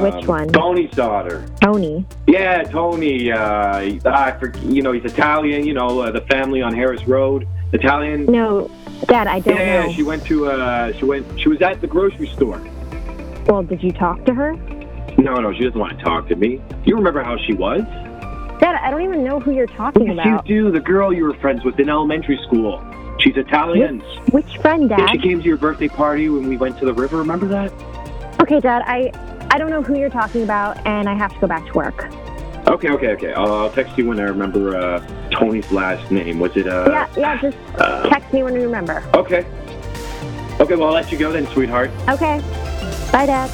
Which 0.01 0.15
um, 0.15 0.27
one? 0.27 0.49
Tony's 0.49 0.93
daughter. 0.93 1.45
Tony. 1.61 2.07
Yeah, 2.29 2.63
Tony. 2.63 3.33
Uh, 3.33 3.79
I 3.79 4.33
forg 4.41 4.73
you 4.73 4.81
know, 4.81 4.93
he's 4.93 5.05
Italian. 5.05 5.67
You 5.67 5.75
know, 5.75 5.99
uh, 5.99 6.13
the 6.13 6.21
family 6.23 6.63
on 6.63 6.73
Harris 6.73 7.03
Road. 7.09 7.49
Italian. 7.73 8.27
No, 8.27 8.71
Dad, 9.07 9.27
I 9.27 9.41
don't 9.41 9.57
yeah, 9.57 9.87
know. 9.87 9.93
she 9.93 10.05
went 10.05 10.25
to. 10.27 10.47
Uh, 10.47 10.93
she 10.93 11.05
went. 11.05 11.41
She 11.41 11.49
was 11.49 11.61
at 11.63 11.81
the 11.81 11.89
grocery 11.89 12.29
store. 12.29 12.63
Well, 13.47 13.65
did 13.65 13.83
you 13.83 13.91
talk 13.91 14.25
to 14.27 14.35
her? 14.35 14.53
No, 15.19 15.35
no, 15.41 15.53
she 15.53 15.65
doesn't 15.65 15.79
want 15.79 15.99
to 15.99 16.05
talk 16.05 16.29
to 16.29 16.37
me. 16.37 16.63
You 16.85 16.95
remember 16.95 17.25
how 17.25 17.37
she 17.39 17.55
was? 17.55 17.83
Dad, 18.61 18.77
I 18.77 18.91
don't 18.91 19.03
even 19.03 19.25
know 19.25 19.41
who 19.41 19.53
you're 19.53 19.67
talking 19.67 20.07
Yes, 20.07 20.13
about. 20.13 20.49
you 20.49 20.63
do. 20.63 20.71
The 20.71 20.81
girl 20.81 21.13
you 21.13 21.25
were 21.25 21.35
friends 21.35 21.65
with 21.65 21.81
in 21.81 21.89
elementary 21.89 22.39
school. 22.45 22.79
She's 23.25 23.37
Italian. 23.39 24.01
Which 24.33 24.59
friend, 24.59 24.91
Yeah, 24.91 24.99
Dad? 24.99 25.11
she 25.13 25.19
came 25.19 25.41
to 25.41 25.47
your 25.49 25.57
birthday 25.57 25.89
party 25.89 26.29
when 26.29 26.47
we 26.47 26.59
went 26.59 26.79
to 26.81 26.85
the 26.85 26.93
river. 26.93 27.17
Remember 27.17 27.47
that? 27.49 27.73
Okay, 28.43 28.61
Dad, 28.61 28.83
I 28.85 29.11
I 29.51 29.57
don't 29.57 29.71
know 29.71 29.83
who 29.83 29.99
you're 29.99 30.11
talking 30.11 30.43
about, 30.43 30.77
and 30.87 31.09
I 31.09 31.15
have 31.15 31.33
to 31.33 31.41
go 31.41 31.47
back 31.47 31.65
to 31.69 31.73
work. 31.73 32.13
Okay, 32.69 32.91
okay, 32.91 33.09
okay. 33.13 33.33
I'll, 33.33 33.51
I'll 33.53 33.71
text 33.73 33.97
you 33.97 34.07
when 34.09 34.21
I 34.21 34.25
remember 34.25 34.77
uh, 34.77 35.01
Tony's 35.31 35.71
last 35.73 36.11
name. 36.11 36.39
Was 36.39 36.55
it? 36.57 36.69
Uh, 36.69 36.85
yeah, 36.91 37.09
yeah, 37.17 37.41
just 37.41 37.57
uh, 37.79 38.09
text 38.11 38.31
me 38.35 38.43
when 38.43 38.55
you 38.55 38.63
remember. 38.63 39.03
Okay. 39.15 39.47
Okay, 40.61 40.75
well, 40.77 40.89
I'll 40.89 40.95
let 40.95 41.11
you 41.11 41.17
go 41.17 41.33
then, 41.33 41.47
sweetheart. 41.47 41.91
Okay. 42.09 42.41
Bye, 43.11 43.25
Dad. 43.27 43.49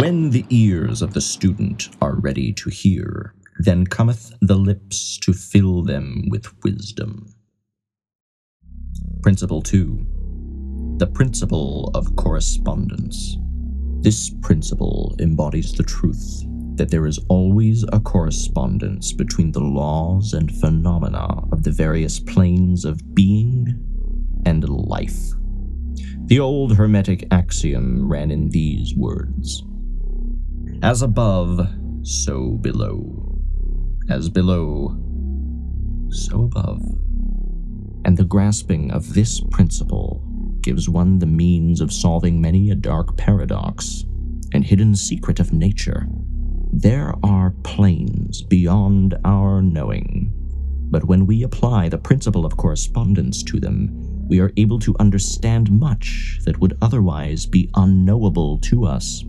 When 0.00 0.30
the 0.30 0.44
ears 0.50 1.02
of 1.02 1.12
the 1.12 1.20
student 1.20 1.88
are 2.00 2.14
ready 2.14 2.52
to 2.52 2.70
hear, 2.70 3.34
then 3.58 3.86
cometh 3.86 4.32
the 4.40 4.56
lips 4.56 5.18
to 5.18 5.32
fill 5.32 5.82
them 5.82 6.28
with 6.30 6.46
wisdom. 6.62 7.31
Principle 9.22 9.62
2 9.62 10.96
The 10.96 11.06
Principle 11.06 11.92
of 11.94 12.16
Correspondence. 12.16 13.38
This 14.00 14.30
principle 14.42 15.14
embodies 15.20 15.72
the 15.72 15.84
truth 15.84 16.42
that 16.74 16.90
there 16.90 17.06
is 17.06 17.20
always 17.28 17.84
a 17.92 18.00
correspondence 18.00 19.12
between 19.12 19.52
the 19.52 19.60
laws 19.60 20.32
and 20.32 20.50
phenomena 20.50 21.44
of 21.52 21.62
the 21.62 21.70
various 21.70 22.18
planes 22.18 22.84
of 22.84 23.14
being 23.14 23.78
and 24.44 24.68
life. 24.68 25.34
The 26.24 26.40
old 26.40 26.76
Hermetic 26.76 27.28
axiom 27.30 28.10
ran 28.10 28.32
in 28.32 28.48
these 28.48 28.92
words 28.96 29.62
As 30.82 31.00
above, 31.00 31.68
so 32.02 32.58
below. 32.60 33.38
As 34.10 34.28
below, 34.28 34.98
so 36.10 36.42
above. 36.42 36.82
And 38.04 38.16
the 38.16 38.24
grasping 38.24 38.90
of 38.90 39.14
this 39.14 39.40
principle 39.40 40.22
gives 40.60 40.88
one 40.88 41.18
the 41.18 41.26
means 41.26 41.80
of 41.80 41.92
solving 41.92 42.40
many 42.40 42.70
a 42.70 42.74
dark 42.74 43.16
paradox 43.16 44.04
and 44.52 44.64
hidden 44.64 44.94
secret 44.94 45.40
of 45.40 45.52
nature. 45.52 46.06
There 46.72 47.14
are 47.22 47.54
planes 47.62 48.42
beyond 48.42 49.18
our 49.24 49.60
knowing, 49.60 50.32
but 50.90 51.04
when 51.04 51.26
we 51.26 51.42
apply 51.42 51.88
the 51.88 51.98
principle 51.98 52.46
of 52.46 52.56
correspondence 52.56 53.42
to 53.44 53.60
them, 53.60 53.90
we 54.28 54.40
are 54.40 54.52
able 54.56 54.78
to 54.80 54.96
understand 54.98 55.70
much 55.70 56.38
that 56.44 56.58
would 56.58 56.78
otherwise 56.80 57.44
be 57.44 57.70
unknowable 57.74 58.58
to 58.60 58.84
us. 58.84 59.24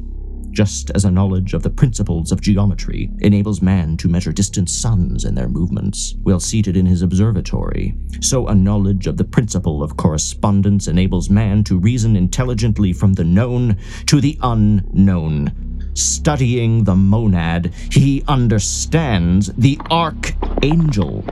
Just 0.53 0.91
as 0.91 1.03
a 1.03 1.09
knowledge 1.09 1.55
of 1.55 1.63
the 1.63 1.69
principles 1.71 2.31
of 2.31 2.39
geometry 2.39 3.09
enables 3.21 3.59
man 3.59 3.97
to 3.97 4.07
measure 4.07 4.31
distant 4.31 4.69
suns 4.69 5.25
and 5.25 5.35
their 5.35 5.49
movements 5.49 6.13
while 6.21 6.39
seated 6.39 6.77
in 6.77 6.85
his 6.85 7.01
observatory, 7.01 7.95
so 8.21 8.47
a 8.47 8.53
knowledge 8.53 9.07
of 9.07 9.17
the 9.17 9.23
principle 9.23 9.81
of 9.81 9.97
correspondence 9.97 10.87
enables 10.87 11.27
man 11.27 11.63
to 11.63 11.79
reason 11.79 12.15
intelligently 12.15 12.93
from 12.93 13.13
the 13.13 13.23
known 13.23 13.77
to 14.05 14.21
the 14.21 14.37
unknown. 14.43 15.51
Studying 15.95 16.83
the 16.83 16.95
monad, 16.95 17.73
he 17.91 18.23
understands 18.27 19.51
the 19.53 19.79
archangel. 19.89 21.25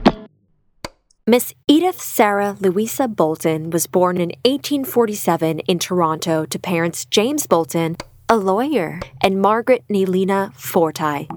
Miss 1.28 1.54
Edith 1.68 2.00
Sarah 2.00 2.56
Louisa 2.58 3.06
Boulton 3.06 3.70
was 3.70 3.86
born 3.86 4.16
in 4.16 4.30
1847 4.44 5.60
in 5.60 5.78
Toronto 5.78 6.44
to 6.44 6.58
parents 6.58 7.04
James 7.04 7.46
Boulton, 7.46 7.96
a 8.28 8.36
lawyer, 8.36 9.00
and 9.20 9.40
Margaret 9.40 9.84
Nelina 9.88 10.54
Forti. 10.54 11.28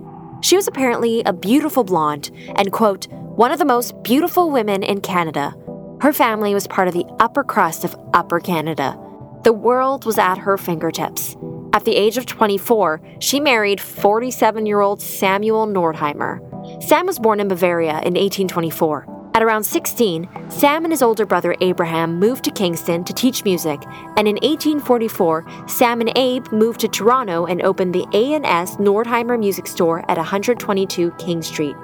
She 0.41 0.55
was 0.55 0.67
apparently 0.67 1.23
a 1.23 1.33
beautiful 1.33 1.83
blonde 1.83 2.31
and, 2.55 2.71
quote, 2.71 3.07
one 3.09 3.51
of 3.51 3.59
the 3.59 3.65
most 3.65 4.01
beautiful 4.03 4.51
women 4.51 4.83
in 4.83 5.01
Canada. 5.01 5.53
Her 6.01 6.13
family 6.13 6.53
was 6.53 6.67
part 6.67 6.87
of 6.87 6.93
the 6.93 7.05
upper 7.19 7.43
crust 7.43 7.83
of 7.83 7.95
Upper 8.13 8.39
Canada. 8.39 8.97
The 9.43 9.53
world 9.53 10.05
was 10.05 10.17
at 10.17 10.37
her 10.37 10.57
fingertips. 10.57 11.35
At 11.73 11.83
the 11.85 11.95
age 11.95 12.17
of 12.17 12.25
24, 12.25 13.01
she 13.19 13.39
married 13.39 13.81
47 13.81 14.65
year 14.65 14.81
old 14.81 15.01
Samuel 15.01 15.67
Nordheimer. 15.67 16.39
Sam 16.83 17.05
was 17.05 17.19
born 17.19 17.39
in 17.39 17.47
Bavaria 17.47 17.99
in 18.03 18.13
1824. 18.13 19.14
At 19.35 19.43
around 19.43 19.65
16, 19.65 20.29
Sam 20.47 20.85
and 20.85 20.93
his 20.93 21.01
older 21.01 21.25
brother 21.25 21.57
Abraham 21.59 22.17
moved 22.17 22.45
to 22.45 22.51
Kingston 22.51 23.03
to 23.03 23.11
teach 23.11 23.43
music, 23.43 23.81
and 24.15 24.29
in 24.29 24.35
1844, 24.35 25.45
Sam 25.67 25.99
and 25.99 26.09
Abe 26.15 26.49
moved 26.53 26.79
to 26.79 26.87
Toronto 26.87 27.45
and 27.45 27.61
opened 27.61 27.93
the 27.93 28.07
A&S 28.13 28.77
Nordheimer 28.77 29.37
Music 29.37 29.67
Store 29.67 30.09
at 30.09 30.15
122 30.15 31.11
King 31.19 31.41
Street. 31.41 31.75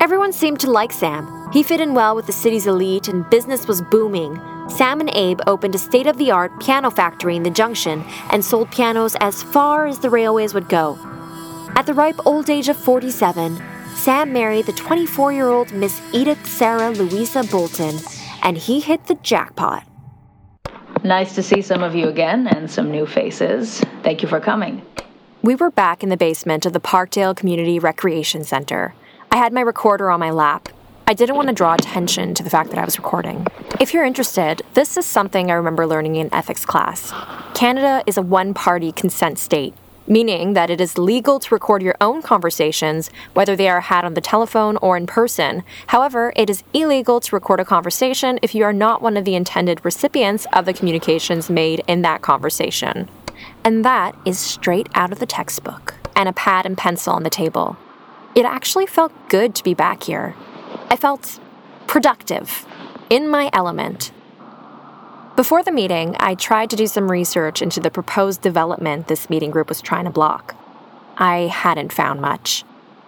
Everyone 0.00 0.32
seemed 0.32 0.58
to 0.58 0.68
like 0.68 0.90
Sam. 0.90 1.48
He 1.52 1.62
fit 1.62 1.80
in 1.80 1.94
well 1.94 2.16
with 2.16 2.26
the 2.26 2.32
city's 2.32 2.66
elite 2.66 3.06
and 3.06 3.30
business 3.30 3.68
was 3.68 3.80
booming. 3.80 4.34
Sam 4.68 4.98
and 4.98 5.10
Abe 5.10 5.38
opened 5.46 5.76
a 5.76 5.78
state 5.78 6.08
of 6.08 6.18
the 6.18 6.32
art 6.32 6.58
piano 6.58 6.90
factory 6.90 7.36
in 7.36 7.44
the 7.44 7.50
junction 7.50 8.04
and 8.32 8.44
sold 8.44 8.68
pianos 8.72 9.14
as 9.20 9.44
far 9.44 9.86
as 9.86 10.00
the 10.00 10.10
railways 10.10 10.54
would 10.54 10.68
go. 10.68 10.98
At 11.76 11.86
the 11.86 11.94
ripe 11.94 12.18
old 12.26 12.50
age 12.50 12.68
of 12.68 12.76
47, 12.76 13.62
Sam 14.02 14.32
married 14.32 14.66
the 14.66 14.72
24 14.72 15.32
year 15.32 15.48
old 15.48 15.72
Miss 15.72 16.02
Edith 16.12 16.44
Sarah 16.44 16.90
Louisa 16.90 17.44
Boulton, 17.44 18.00
and 18.42 18.58
he 18.58 18.80
hit 18.80 19.06
the 19.06 19.14
jackpot. 19.14 19.86
Nice 21.04 21.36
to 21.36 21.42
see 21.44 21.62
some 21.62 21.84
of 21.84 21.94
you 21.94 22.08
again 22.08 22.48
and 22.48 22.68
some 22.68 22.90
new 22.90 23.06
faces. 23.06 23.78
Thank 24.02 24.20
you 24.20 24.28
for 24.28 24.40
coming. 24.40 24.84
We 25.42 25.54
were 25.54 25.70
back 25.70 26.02
in 26.02 26.08
the 26.08 26.16
basement 26.16 26.66
of 26.66 26.72
the 26.72 26.80
Parkdale 26.80 27.36
Community 27.36 27.78
Recreation 27.78 28.42
Center. 28.42 28.92
I 29.30 29.36
had 29.36 29.52
my 29.52 29.60
recorder 29.60 30.10
on 30.10 30.18
my 30.18 30.30
lap. 30.30 30.68
I 31.06 31.14
didn't 31.14 31.36
want 31.36 31.46
to 31.50 31.54
draw 31.54 31.74
attention 31.74 32.34
to 32.34 32.42
the 32.42 32.50
fact 32.50 32.70
that 32.70 32.80
I 32.80 32.84
was 32.84 32.98
recording. 32.98 33.46
If 33.78 33.94
you're 33.94 34.04
interested, 34.04 34.62
this 34.74 34.96
is 34.96 35.06
something 35.06 35.48
I 35.48 35.54
remember 35.54 35.86
learning 35.86 36.16
in 36.16 36.28
ethics 36.34 36.64
class. 36.64 37.12
Canada 37.54 38.02
is 38.08 38.16
a 38.16 38.22
one 38.22 38.52
party 38.52 38.90
consent 38.90 39.38
state. 39.38 39.74
Meaning 40.06 40.54
that 40.54 40.70
it 40.70 40.80
is 40.80 40.98
legal 40.98 41.38
to 41.40 41.54
record 41.54 41.82
your 41.82 41.96
own 42.00 42.22
conversations, 42.22 43.10
whether 43.34 43.56
they 43.56 43.68
are 43.68 43.80
had 43.80 44.04
on 44.04 44.14
the 44.14 44.20
telephone 44.20 44.76
or 44.78 44.96
in 44.96 45.06
person. 45.06 45.62
However, 45.88 46.32
it 46.36 46.50
is 46.50 46.64
illegal 46.72 47.20
to 47.20 47.36
record 47.36 47.60
a 47.60 47.64
conversation 47.64 48.38
if 48.42 48.54
you 48.54 48.64
are 48.64 48.72
not 48.72 49.02
one 49.02 49.16
of 49.16 49.24
the 49.24 49.34
intended 49.34 49.84
recipients 49.84 50.46
of 50.52 50.64
the 50.64 50.72
communications 50.72 51.50
made 51.50 51.82
in 51.86 52.02
that 52.02 52.22
conversation. 52.22 53.08
And 53.64 53.84
that 53.84 54.16
is 54.24 54.38
straight 54.38 54.88
out 54.94 55.12
of 55.12 55.18
the 55.18 55.26
textbook, 55.26 55.94
and 56.14 56.28
a 56.28 56.32
pad 56.32 56.66
and 56.66 56.76
pencil 56.76 57.12
on 57.12 57.22
the 57.22 57.30
table. 57.30 57.76
It 58.34 58.44
actually 58.44 58.86
felt 58.86 59.12
good 59.28 59.54
to 59.54 59.64
be 59.64 59.74
back 59.74 60.04
here. 60.04 60.34
I 60.88 60.96
felt 60.96 61.38
productive, 61.86 62.66
in 63.10 63.28
my 63.28 63.50
element. 63.52 64.12
Before 65.42 65.64
the 65.64 65.72
meeting, 65.72 66.14
I 66.20 66.36
tried 66.36 66.70
to 66.70 66.76
do 66.76 66.86
some 66.86 67.10
research 67.10 67.62
into 67.62 67.80
the 67.80 67.90
proposed 67.90 68.42
development 68.42 69.08
this 69.08 69.28
meeting 69.28 69.50
group 69.50 69.68
was 69.68 69.82
trying 69.82 70.04
to 70.04 70.10
block. 70.10 70.54
I 71.16 71.50
hadn't 71.52 71.92
found 71.92 72.20
much. 72.20 72.62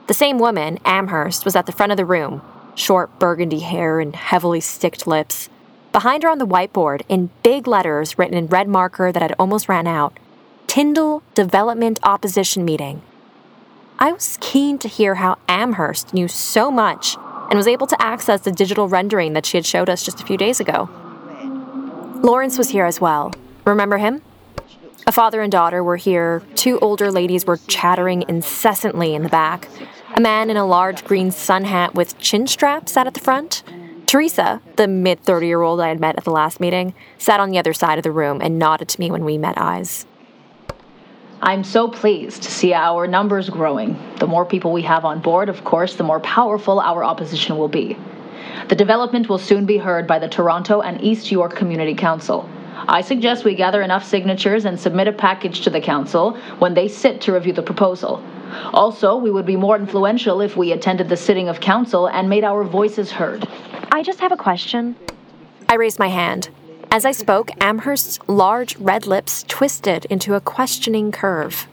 The 0.08 0.14
same 0.14 0.38
woman, 0.40 0.80
Amherst, 0.84 1.44
was 1.44 1.54
at 1.54 1.66
the 1.66 1.70
front 1.70 1.92
of 1.92 1.96
the 1.96 2.04
room, 2.04 2.42
short 2.74 3.20
burgundy 3.20 3.60
hair 3.60 4.00
and 4.00 4.16
heavily 4.16 4.58
sticked 4.58 5.06
lips. 5.06 5.48
Behind 5.92 6.24
her 6.24 6.28
on 6.28 6.38
the 6.38 6.44
whiteboard, 6.44 7.02
in 7.08 7.30
big 7.44 7.68
letters 7.68 8.18
written 8.18 8.36
in 8.36 8.48
red 8.48 8.66
marker 8.66 9.12
that 9.12 9.22
had 9.22 9.36
almost 9.38 9.68
ran 9.68 9.86
out, 9.86 10.18
Tyndall 10.66 11.22
Development 11.36 12.00
Opposition 12.02 12.64
Meeting. 12.64 13.00
I 14.00 14.10
was 14.10 14.38
keen 14.40 14.78
to 14.78 14.88
hear 14.88 15.14
how 15.14 15.38
Amherst 15.48 16.12
knew 16.12 16.26
so 16.26 16.72
much 16.72 17.16
and 17.48 17.54
was 17.54 17.68
able 17.68 17.86
to 17.86 18.02
access 18.02 18.40
the 18.40 18.50
digital 18.50 18.88
rendering 18.88 19.34
that 19.34 19.46
she 19.46 19.56
had 19.56 19.64
showed 19.64 19.88
us 19.88 20.04
just 20.04 20.20
a 20.20 20.26
few 20.26 20.36
days 20.36 20.58
ago. 20.58 20.90
Lawrence 22.24 22.56
was 22.56 22.70
here 22.70 22.86
as 22.86 23.02
well. 23.02 23.32
Remember 23.66 23.98
him? 23.98 24.22
A 25.06 25.12
father 25.12 25.42
and 25.42 25.52
daughter 25.52 25.84
were 25.84 25.98
here. 25.98 26.42
Two 26.54 26.78
older 26.78 27.12
ladies 27.12 27.44
were 27.44 27.58
chattering 27.68 28.24
incessantly 28.26 29.14
in 29.14 29.22
the 29.22 29.28
back. 29.28 29.68
A 30.14 30.22
man 30.22 30.48
in 30.48 30.56
a 30.56 30.64
large 30.64 31.04
green 31.04 31.30
sun 31.30 31.64
hat 31.64 31.94
with 31.94 32.16
chin 32.16 32.46
straps 32.46 32.92
sat 32.92 33.06
at 33.06 33.12
the 33.12 33.20
front. 33.20 33.62
Teresa, 34.06 34.62
the 34.76 34.88
mid 34.88 35.20
30 35.20 35.46
year 35.46 35.60
old 35.60 35.82
I 35.82 35.88
had 35.88 36.00
met 36.00 36.16
at 36.16 36.24
the 36.24 36.30
last 36.30 36.60
meeting, 36.60 36.94
sat 37.18 37.40
on 37.40 37.50
the 37.50 37.58
other 37.58 37.74
side 37.74 37.98
of 37.98 38.04
the 38.04 38.10
room 38.10 38.40
and 38.40 38.58
nodded 38.58 38.88
to 38.88 39.00
me 39.00 39.10
when 39.10 39.26
we 39.26 39.36
met 39.36 39.58
eyes. 39.58 40.06
I'm 41.42 41.62
so 41.62 41.88
pleased 41.88 42.42
to 42.44 42.50
see 42.50 42.72
our 42.72 43.06
numbers 43.06 43.50
growing. 43.50 43.98
The 44.18 44.26
more 44.26 44.46
people 44.46 44.72
we 44.72 44.80
have 44.84 45.04
on 45.04 45.20
board, 45.20 45.50
of 45.50 45.62
course, 45.64 45.96
the 45.96 46.04
more 46.04 46.20
powerful 46.20 46.80
our 46.80 47.04
opposition 47.04 47.58
will 47.58 47.68
be. 47.68 47.98
The 48.68 48.74
development 48.74 49.28
will 49.28 49.38
soon 49.38 49.66
be 49.66 49.78
heard 49.78 50.06
by 50.06 50.18
the 50.18 50.28
Toronto 50.28 50.80
and 50.80 51.00
East 51.02 51.30
York 51.30 51.54
Community 51.54 51.94
Council. 51.94 52.48
I 52.88 53.00
suggest 53.00 53.44
we 53.44 53.54
gather 53.54 53.82
enough 53.82 54.04
signatures 54.04 54.64
and 54.64 54.78
submit 54.78 55.08
a 55.08 55.12
package 55.12 55.60
to 55.62 55.70
the 55.70 55.80
council 55.80 56.36
when 56.58 56.74
they 56.74 56.88
sit 56.88 57.20
to 57.22 57.32
review 57.32 57.52
the 57.52 57.62
proposal. 57.62 58.22
Also, 58.72 59.16
we 59.16 59.30
would 59.30 59.46
be 59.46 59.56
more 59.56 59.76
influential 59.76 60.40
if 60.40 60.56
we 60.56 60.72
attended 60.72 61.08
the 61.08 61.16
sitting 61.16 61.48
of 61.48 61.60
council 61.60 62.06
and 62.08 62.28
made 62.28 62.44
our 62.44 62.64
voices 62.64 63.10
heard. 63.10 63.46
I 63.90 64.02
just 64.02 64.20
have 64.20 64.32
a 64.32 64.36
question. 64.36 64.96
I 65.68 65.76
raised 65.76 65.98
my 65.98 66.08
hand. 66.08 66.50
As 66.90 67.04
I 67.04 67.12
spoke, 67.12 67.50
Amherst's 67.60 68.18
large 68.26 68.76
red 68.76 69.06
lips 69.06 69.44
twisted 69.48 70.04
into 70.06 70.34
a 70.34 70.40
questioning 70.40 71.10
curve. 71.10 71.66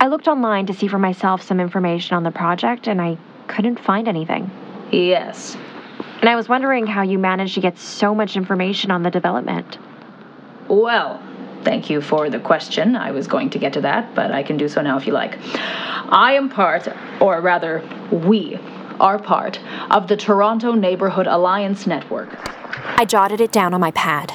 I 0.00 0.08
looked 0.08 0.28
online 0.28 0.66
to 0.66 0.74
see 0.74 0.88
for 0.88 0.98
myself 0.98 1.42
some 1.42 1.60
information 1.60 2.16
on 2.16 2.22
the 2.22 2.30
project, 2.30 2.88
and 2.88 3.00
I 3.00 3.18
couldn't 3.46 3.78
find 3.78 4.08
anything. 4.08 4.50
Yes. 4.92 5.56
And 6.20 6.28
I 6.28 6.36
was 6.36 6.48
wondering 6.48 6.86
how 6.86 7.02
you 7.02 7.18
managed 7.18 7.54
to 7.54 7.60
get 7.60 7.78
so 7.78 8.14
much 8.14 8.36
information 8.36 8.90
on 8.90 9.02
the 9.02 9.10
development. 9.10 9.78
Well, 10.68 11.22
thank 11.64 11.88
you 11.90 12.00
for 12.00 12.28
the 12.28 12.38
question. 12.38 12.94
I 12.96 13.10
was 13.10 13.26
going 13.26 13.50
to 13.50 13.58
get 13.58 13.72
to 13.74 13.80
that, 13.82 14.14
but 14.14 14.30
I 14.30 14.42
can 14.42 14.56
do 14.56 14.68
so 14.68 14.82
now 14.82 14.96
if 14.96 15.06
you 15.06 15.12
like. 15.12 15.38
I 16.12 16.32
am 16.32 16.48
part, 16.48 16.88
or 17.20 17.40
rather, 17.40 17.82
we 18.10 18.58
are 19.00 19.18
part 19.18 19.58
of 19.90 20.08
the 20.08 20.16
Toronto 20.16 20.74
Neighborhood 20.74 21.26
Alliance 21.26 21.86
Network. 21.86 22.28
I 22.98 23.04
jotted 23.04 23.40
it 23.40 23.52
down 23.52 23.72
on 23.72 23.80
my 23.80 23.90
pad. 23.92 24.30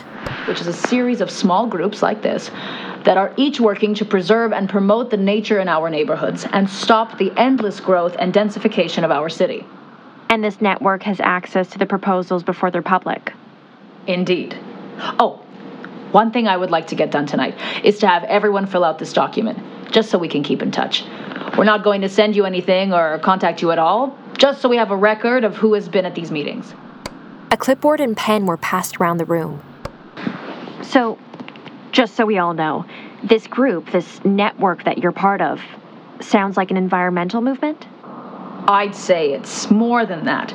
Which 0.48 0.62
is 0.62 0.68
a 0.68 0.74
series 0.74 1.22
of 1.22 1.30
small 1.30 1.68
groups 1.68 2.02
like 2.02 2.22
this 2.22 2.50
that 3.04 3.18
are 3.18 3.34
each 3.38 3.60
working 3.60 3.94
to 3.96 4.06
preserve 4.06 4.52
and 4.54 4.68
promote 4.68 5.12
the 5.12 5.18
nature 5.18 5.60
in 5.60 5.68
our 5.68 5.89
neighborhoods 5.89 6.46
and 6.52 6.68
stop 6.68 7.18
the 7.18 7.32
endless 7.38 7.80
growth 7.80 8.15
and 8.18 8.34
densification 8.34 9.04
of 9.04 9.12
our 9.12 9.30
city. 9.30 9.65
And 10.29 10.43
this 10.43 10.61
network 10.61 11.03
has 11.03 11.19
access 11.19 11.69
to 11.71 11.79
the 11.79 11.85
proposals 11.85 12.43
before 12.43 12.71
they're 12.71 12.81
public. 12.81 13.33
Indeed. 14.07 14.57
Oh, 15.19 15.45
one 16.11 16.31
thing 16.31 16.47
I 16.47 16.55
would 16.55 16.71
like 16.71 16.88
to 16.88 16.95
get 16.95 17.11
done 17.11 17.25
tonight 17.25 17.55
is 17.83 17.99
to 17.99 18.07
have 18.07 18.23
everyone 18.23 18.65
fill 18.67 18.83
out 18.83 18.99
this 18.99 19.13
document, 19.13 19.59
just 19.91 20.09
so 20.09 20.17
we 20.17 20.27
can 20.27 20.43
keep 20.43 20.61
in 20.61 20.71
touch. 20.71 21.03
We're 21.57 21.65
not 21.65 21.83
going 21.83 22.01
to 22.01 22.09
send 22.09 22.35
you 22.35 22.45
anything 22.45 22.93
or 22.93 23.19
contact 23.19 23.61
you 23.61 23.71
at 23.71 23.79
all, 23.79 24.17
just 24.38 24.61
so 24.61 24.69
we 24.69 24.77
have 24.77 24.91
a 24.91 24.95
record 24.95 25.43
of 25.43 25.55
who 25.55 25.73
has 25.73 25.89
been 25.89 26.05
at 26.05 26.15
these 26.15 26.31
meetings. 26.31 26.73
A 27.51 27.57
clipboard 27.57 27.99
and 27.99 28.15
pen 28.15 28.45
were 28.45 28.57
passed 28.57 28.97
around 28.99 29.17
the 29.17 29.25
room. 29.25 29.61
So, 30.81 31.17
just 31.91 32.15
so 32.15 32.25
we 32.25 32.38
all 32.38 32.53
know, 32.53 32.85
this 33.23 33.47
group, 33.47 33.91
this 33.91 34.23
network 34.23 34.83
that 34.83 34.97
you're 34.97 35.11
part 35.11 35.41
of, 35.41 35.61
sounds 36.19 36.57
like 36.57 36.71
an 36.71 36.77
environmental 36.77 37.41
movement? 37.41 37.88
I'd 38.67 38.95
say 38.95 39.32
it's 39.34 39.69
more 39.69 40.06
than 40.06 40.25
that. 40.25 40.54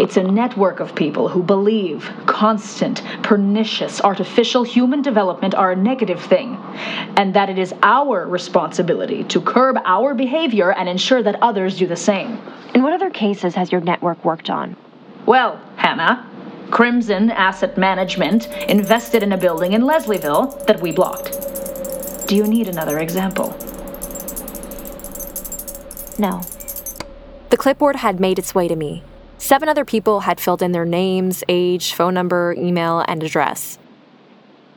It's 0.00 0.16
a 0.16 0.22
network 0.22 0.80
of 0.80 0.94
people 0.94 1.28
who 1.28 1.42
believe 1.42 2.10
constant, 2.26 3.02
pernicious, 3.22 4.00
artificial 4.00 4.64
human 4.64 5.02
development 5.02 5.54
are 5.54 5.70
a 5.70 5.76
negative 5.76 6.20
thing, 6.20 6.56
and 7.16 7.32
that 7.34 7.48
it 7.48 7.58
is 7.58 7.72
our 7.82 8.26
responsibility 8.26 9.22
to 9.24 9.40
curb 9.40 9.76
our 9.84 10.14
behavior 10.14 10.72
and 10.72 10.88
ensure 10.88 11.22
that 11.22 11.40
others 11.42 11.78
do 11.78 11.86
the 11.86 11.96
same. 11.96 12.38
And 12.74 12.82
what 12.82 12.92
other 12.92 13.10
cases 13.10 13.54
has 13.54 13.70
your 13.70 13.80
network 13.80 14.24
worked 14.24 14.50
on? 14.50 14.76
Well, 15.26 15.60
Hannah, 15.76 16.28
Crimson 16.72 17.30
Asset 17.30 17.78
Management 17.78 18.48
invested 18.68 19.22
in 19.22 19.32
a 19.32 19.38
building 19.38 19.74
in 19.74 19.82
Leslieville 19.82 20.66
that 20.66 20.80
we 20.80 20.90
blocked. 20.90 22.26
Do 22.26 22.34
you 22.34 22.48
need 22.48 22.68
another 22.68 22.98
example? 22.98 23.56
No. 26.18 26.40
The 27.54 27.58
clipboard 27.58 27.94
had 27.94 28.18
made 28.18 28.40
its 28.40 28.52
way 28.52 28.66
to 28.66 28.74
me. 28.74 29.04
Seven 29.38 29.68
other 29.68 29.84
people 29.84 30.22
had 30.22 30.40
filled 30.40 30.60
in 30.60 30.72
their 30.72 30.84
names, 30.84 31.44
age, 31.48 31.92
phone 31.92 32.12
number, 32.12 32.52
email, 32.58 33.04
and 33.06 33.22
address. 33.22 33.78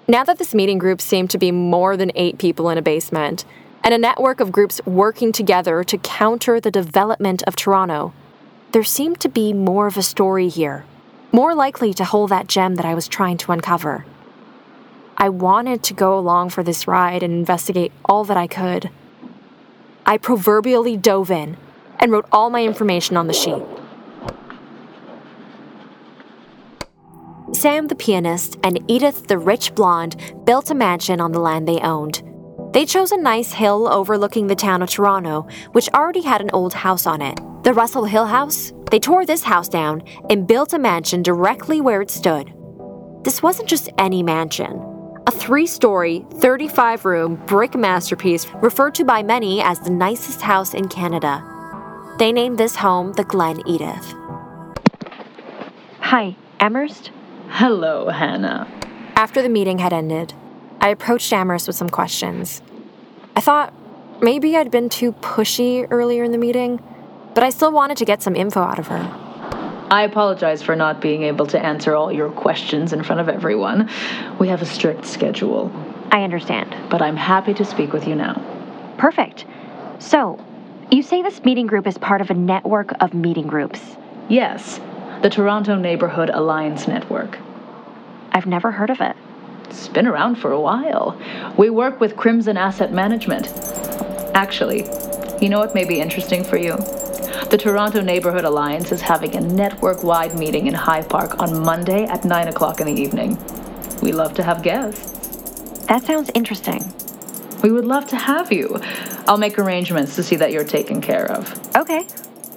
Now 0.07 0.23
that 0.23 0.37
this 0.37 0.53
meeting 0.53 0.77
group 0.77 1.01
seemed 1.01 1.31
to 1.31 1.39
be 1.39 1.51
more 1.51 1.97
than 1.97 2.11
eight 2.13 2.37
people 2.37 2.69
in 2.69 2.77
a 2.77 2.83
basement, 2.83 3.45
and 3.83 3.95
a 3.95 3.97
network 3.97 4.39
of 4.39 4.51
groups 4.51 4.79
working 4.85 5.31
together 5.31 5.83
to 5.85 5.97
counter 5.97 6.59
the 6.59 6.69
development 6.69 7.41
of 7.47 7.55
Toronto, 7.55 8.13
there 8.73 8.83
seemed 8.83 9.19
to 9.21 9.29
be 9.29 9.53
more 9.53 9.87
of 9.87 9.97
a 9.97 10.03
story 10.03 10.47
here, 10.47 10.85
more 11.31 11.55
likely 11.55 11.95
to 11.95 12.05
hold 12.05 12.29
that 12.29 12.45
gem 12.45 12.75
that 12.75 12.85
I 12.85 12.93
was 12.93 13.07
trying 13.07 13.37
to 13.37 13.53
uncover. 13.53 14.05
I 15.17 15.29
wanted 15.29 15.81
to 15.81 15.95
go 15.95 16.15
along 16.19 16.51
for 16.51 16.61
this 16.61 16.87
ride 16.87 17.23
and 17.23 17.33
investigate 17.33 17.91
all 18.05 18.23
that 18.25 18.37
I 18.37 18.45
could. 18.45 18.91
I 20.05 20.19
proverbially 20.19 20.95
dove 20.95 21.31
in 21.31 21.57
and 21.99 22.11
wrote 22.11 22.27
all 22.31 22.49
my 22.49 22.63
information 22.63 23.17
on 23.17 23.27
the 23.27 23.33
sheet. 23.33 23.63
Sam 27.53 27.87
the 27.87 27.95
pianist 27.95 28.57
and 28.63 28.79
Edith 28.87 29.27
the 29.27 29.37
rich 29.37 29.73
blonde 29.73 30.15
built 30.45 30.69
a 30.69 30.75
mansion 30.75 31.21
on 31.21 31.31
the 31.31 31.39
land 31.39 31.67
they 31.67 31.79
owned. 31.79 32.21
They 32.73 32.85
chose 32.85 33.11
a 33.11 33.17
nice 33.17 33.53
hill 33.53 33.87
overlooking 33.87 34.47
the 34.47 34.55
town 34.55 34.81
of 34.81 34.89
Toronto, 34.89 35.47
which 35.71 35.89
already 35.89 36.21
had 36.21 36.41
an 36.41 36.51
old 36.51 36.73
house 36.73 37.07
on 37.07 37.21
it. 37.21 37.39
The 37.63 37.73
Russell 37.73 38.05
Hill 38.05 38.25
House? 38.25 38.73
They 38.91 38.99
tore 38.99 39.25
this 39.25 39.43
house 39.43 39.69
down 39.69 40.03
and 40.29 40.45
built 40.47 40.73
a 40.73 40.79
mansion 40.79 41.23
directly 41.23 41.81
where 41.81 42.01
it 42.01 42.11
stood. 42.11 42.53
This 43.23 43.41
wasn't 43.41 43.69
just 43.69 43.89
any 43.97 44.21
mansion. 44.21 44.83
A 45.25 45.31
three 45.31 45.67
story, 45.67 46.25
35 46.35 47.05
room 47.05 47.35
brick 47.47 47.75
masterpiece 47.75 48.45
referred 48.61 48.95
to 48.95 49.03
by 49.05 49.23
many 49.23 49.61
as 49.61 49.79
the 49.79 49.89
nicest 49.89 50.41
house 50.41 50.73
in 50.73 50.87
Canada. 50.87 51.43
They 52.17 52.31
named 52.31 52.57
this 52.57 52.77
home 52.77 53.13
the 53.13 53.23
Glen 53.23 53.61
Edith. 53.67 54.15
Hi, 55.99 56.35
Amherst? 56.59 57.11
Hello, 57.49 58.09
Hannah. 58.09 58.67
After 59.15 59.43
the 59.43 59.49
meeting 59.49 59.77
had 59.77 59.93
ended, 59.93 60.33
I 60.81 60.89
approached 60.89 61.31
Amherst 61.31 61.67
with 61.67 61.75
some 61.75 61.89
questions. 61.89 62.63
I 63.35 63.41
thought 63.41 63.71
maybe 64.19 64.57
I'd 64.57 64.71
been 64.71 64.89
too 64.89 65.11
pushy 65.11 65.85
earlier 65.91 66.23
in 66.23 66.31
the 66.31 66.39
meeting, 66.39 66.81
but 67.35 67.43
I 67.43 67.51
still 67.51 67.71
wanted 67.71 67.97
to 67.97 68.05
get 68.05 68.23
some 68.23 68.35
info 68.35 68.61
out 68.61 68.79
of 68.79 68.87
her. 68.87 69.27
I 69.91 70.01
apologize 70.01 70.63
for 70.63 70.75
not 70.75 70.99
being 70.99 71.21
able 71.21 71.45
to 71.47 71.63
answer 71.63 71.95
all 71.95 72.11
your 72.11 72.31
questions 72.31 72.93
in 72.93 73.03
front 73.03 73.21
of 73.21 73.29
everyone. 73.29 73.91
We 74.39 74.47
have 74.47 74.63
a 74.63 74.65
strict 74.65 75.05
schedule. 75.05 75.71
I 76.11 76.23
understand. 76.23 76.75
But 76.89 77.03
I'm 77.03 77.15
happy 77.15 77.53
to 77.53 77.63
speak 77.63 77.93
with 77.93 78.07
you 78.07 78.15
now. 78.15 78.41
Perfect. 78.97 79.45
So, 79.99 80.43
you 80.91 81.03
say 81.03 81.21
this 81.21 81.43
meeting 81.43 81.67
group 81.67 81.85
is 81.85 81.97
part 81.97 82.21
of 82.21 82.29
a 82.29 82.33
network 82.33 82.93
of 83.01 83.13
meeting 83.13 83.45
groups? 83.45 83.81
Yes, 84.29 84.79
the 85.21 85.29
Toronto 85.29 85.75
Neighborhood 85.75 86.29
Alliance 86.29 86.87
Network. 86.87 87.37
I've 88.31 88.45
never 88.45 88.71
heard 88.71 88.89
of 88.89 89.01
it. 89.01 89.15
It's 89.65 89.89
been 89.89 90.07
around 90.07 90.35
for 90.35 90.51
a 90.51 90.59
while. 90.59 91.19
We 91.57 91.69
work 91.69 91.99
with 91.99 92.15
Crimson 92.15 92.55
Asset 92.55 92.93
Management. 92.93 93.47
Actually, 94.33 94.85
you 95.41 95.49
know 95.49 95.59
what 95.59 95.75
may 95.75 95.85
be 95.85 95.99
interesting 95.99 96.43
for 96.43 96.57
you? 96.57 96.77
The 97.49 97.57
Toronto 97.59 98.01
Neighborhood 98.01 98.45
Alliance 98.45 98.91
is 98.93 99.01
having 99.01 99.35
a 99.35 99.41
network 99.41 100.03
wide 100.03 100.39
meeting 100.39 100.67
in 100.67 100.73
High 100.73 101.03
Park 101.03 101.39
on 101.39 101.63
Monday 101.63 102.05
at 102.05 102.23
9 102.23 102.47
o'clock 102.47 102.79
in 102.79 102.87
the 102.87 103.01
evening. 103.01 103.37
We 104.01 104.13
love 104.13 104.33
to 104.35 104.43
have 104.43 104.63
guests. 104.63 105.85
That 105.87 106.03
sounds 106.03 106.31
interesting. 106.33 106.93
We 107.67 107.73
would 107.73 107.83
love 107.83 108.07
to 108.07 108.15
have 108.15 108.49
you. 108.49 108.79
I'll 109.27 109.35
make 109.37 109.59
arrangements 109.59 110.15
to 110.15 110.23
see 110.23 110.37
that 110.37 110.53
you're 110.53 110.63
taken 110.63 111.01
care 111.01 111.29
of. 111.29 111.53
Okay. 111.75 112.07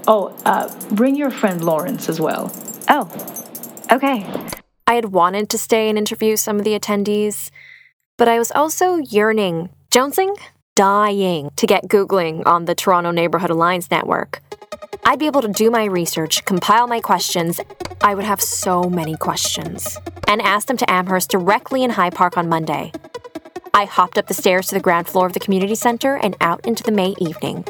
Oh, 0.06 0.28
uh, 0.44 0.72
bring 0.92 1.16
your 1.16 1.30
friend 1.30 1.64
Lawrence 1.64 2.08
as 2.08 2.20
well. 2.20 2.52
Oh, 2.88 3.10
okay. 3.90 4.24
I 4.86 4.94
had 4.94 5.06
wanted 5.06 5.50
to 5.50 5.58
stay 5.58 5.88
and 5.88 5.98
interview 5.98 6.36
some 6.36 6.60
of 6.60 6.64
the 6.64 6.78
attendees, 6.78 7.50
but 8.18 8.28
I 8.28 8.38
was 8.38 8.52
also 8.52 8.98
yearning, 8.98 9.70
jonesing, 9.90 10.32
dying 10.76 11.50
to 11.56 11.66
get 11.66 11.88
Googling 11.88 12.46
on 12.46 12.66
the 12.66 12.76
Toronto 12.76 13.10
Neighborhood 13.10 13.50
Alliance 13.50 13.90
Network. 13.90 14.40
I'd 15.04 15.18
be 15.18 15.26
able 15.26 15.42
to 15.42 15.48
do 15.48 15.72
my 15.72 15.86
research, 15.86 16.44
compile 16.44 16.86
my 16.86 17.00
questions. 17.00 17.60
I 18.00 18.14
would 18.14 18.24
have 18.24 18.40
so 18.40 18.84
many 18.84 19.16
questions. 19.16 19.98
And 20.28 20.40
ask 20.40 20.68
them 20.68 20.76
to 20.76 20.88
Amherst 20.88 21.32
directly 21.32 21.82
in 21.82 21.90
High 21.90 22.10
Park 22.10 22.38
on 22.38 22.48
Monday. 22.48 22.92
I 23.72 23.84
hopped 23.84 24.18
up 24.18 24.26
the 24.26 24.34
stairs 24.34 24.66
to 24.68 24.74
the 24.74 24.80
ground 24.80 25.06
floor 25.06 25.26
of 25.26 25.32
the 25.32 25.40
community 25.40 25.76
center 25.76 26.16
and 26.16 26.36
out 26.40 26.66
into 26.66 26.82
the 26.82 26.90
May 26.90 27.14
evening. 27.18 27.64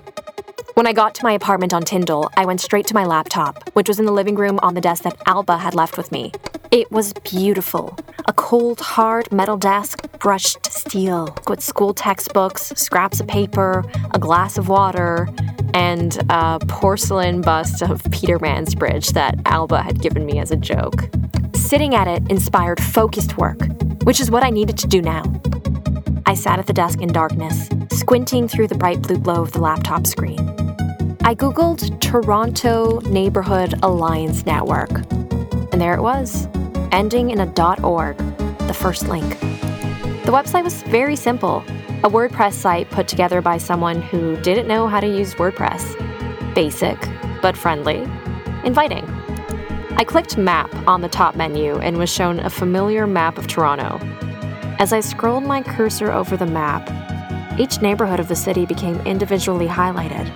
When 0.75 0.87
I 0.87 0.95
got 0.95 1.15
to 1.17 1.25
my 1.25 1.33
apartment 1.33 1.75
on 1.75 1.83
Tyndall, 1.83 2.31
I 2.37 2.47
went 2.47 2.63
straight 2.63 2.87
to 2.87 2.95
my 2.95 3.05
laptop, 3.05 3.69
which 3.75 3.87
was 3.87 3.99
in 3.99 4.07
the 4.07 4.13
living 4.13 4.35
room 4.35 4.59
on 4.63 4.75
the 4.75 4.81
desk 4.81 5.03
that 5.03 5.21
Alba 5.27 5.59
had 5.59 5.75
left 5.75 5.99
with 5.99 6.11
me. 6.11 6.33
It 6.71 6.91
was 6.91 7.13
beautiful. 7.13 7.99
A 8.27 8.33
cold, 8.33 8.81
hard 8.81 9.31
metal 9.31 9.59
desk, 9.59 10.11
brushed 10.21 10.65
steel, 10.73 11.37
with 11.49 11.61
school 11.61 11.93
textbooks, 11.93 12.73
scraps 12.77 13.21
of 13.21 13.27
paper, 13.27 13.85
a 14.15 14.19
glass 14.19 14.57
of 14.57 14.69
water, 14.69 15.29
and 15.75 16.19
a 16.31 16.61
porcelain 16.67 17.43
bust 17.43 17.83
of 17.83 18.03
Peter 18.11 18.39
Mansbridge 18.39 19.13
that 19.13 19.39
Alba 19.45 19.83
had 19.83 20.01
given 20.01 20.25
me 20.25 20.39
as 20.39 20.51
a 20.51 20.57
joke. 20.57 21.11
Sitting 21.55 21.95
at 21.95 22.09
it 22.09 22.23
inspired 22.31 22.83
focused 22.83 23.37
work, 23.37 23.59
which 24.05 24.19
is 24.19 24.31
what 24.31 24.43
I 24.43 24.51
needed 24.51 24.79
to 24.79 24.87
do 24.87 25.03
now. 25.03 25.23
I 26.27 26.35
sat 26.35 26.59
at 26.59 26.67
the 26.67 26.73
desk 26.73 27.01
in 27.01 27.13
darkness, 27.13 27.69
squinting 27.93 28.49
through 28.49 28.69
the 28.69 28.75
bright 28.75 29.03
blue 29.03 29.19
glow 29.19 29.43
of 29.43 29.53
the 29.53 29.61
laptop 29.61 30.07
screen. 30.07 30.39
I 31.23 31.35
Googled 31.35 32.01
Toronto 32.01 33.01
Neighborhood 33.01 33.75
Alliance 33.83 34.47
Network, 34.47 34.91
and 34.91 35.81
there 35.81 35.95
it 35.95 36.03
was, 36.03 36.49
ending 36.93 37.31
in 37.31 37.41
a 37.41 37.83
.org, 37.83 38.17
the 38.67 38.75
first 38.75 39.09
link. 39.09 39.39
The 40.25 40.33
website 40.33 40.65
was 40.65 40.83
very 40.85 41.17
simple, 41.17 41.65
a 42.03 42.09
WordPress 42.09 42.55
site 42.55 42.91
put 42.91 43.09
together 43.09 43.43
by 43.43 43.59
someone 43.59 44.01
who 44.01 44.37
didn't 44.43 44.69
know 44.69 44.87
how 44.87 45.01
to 45.01 45.07
use 45.07 45.35
WordPress. 45.35 46.55
Basic, 46.55 46.99
but 47.43 47.57
friendly, 47.57 48.03
inviting. 48.65 49.05
I 49.97 50.05
clicked 50.05 50.39
Map 50.39 50.73
on 50.89 51.03
the 51.03 51.09
top 51.09 51.37
menu 51.37 51.79
and 51.79 51.99
was 51.99 52.09
shown 52.09 52.41
a 52.41 52.49
familiar 52.49 53.07
map 53.07 53.37
of 53.37 53.47
Toronto. 53.47 53.99
As 54.81 54.95
I 54.95 55.01
scrolled 55.01 55.45
my 55.45 55.63
cursor 55.63 56.11
over 56.11 56.39
the 56.39 56.47
map, 56.47 56.89
each 57.61 57.83
neighborhood 57.83 58.19
of 58.19 58.29
the 58.29 58.35
city 58.35 58.65
became 58.65 58.99
individually 59.03 59.67
highlighted, 59.67 60.27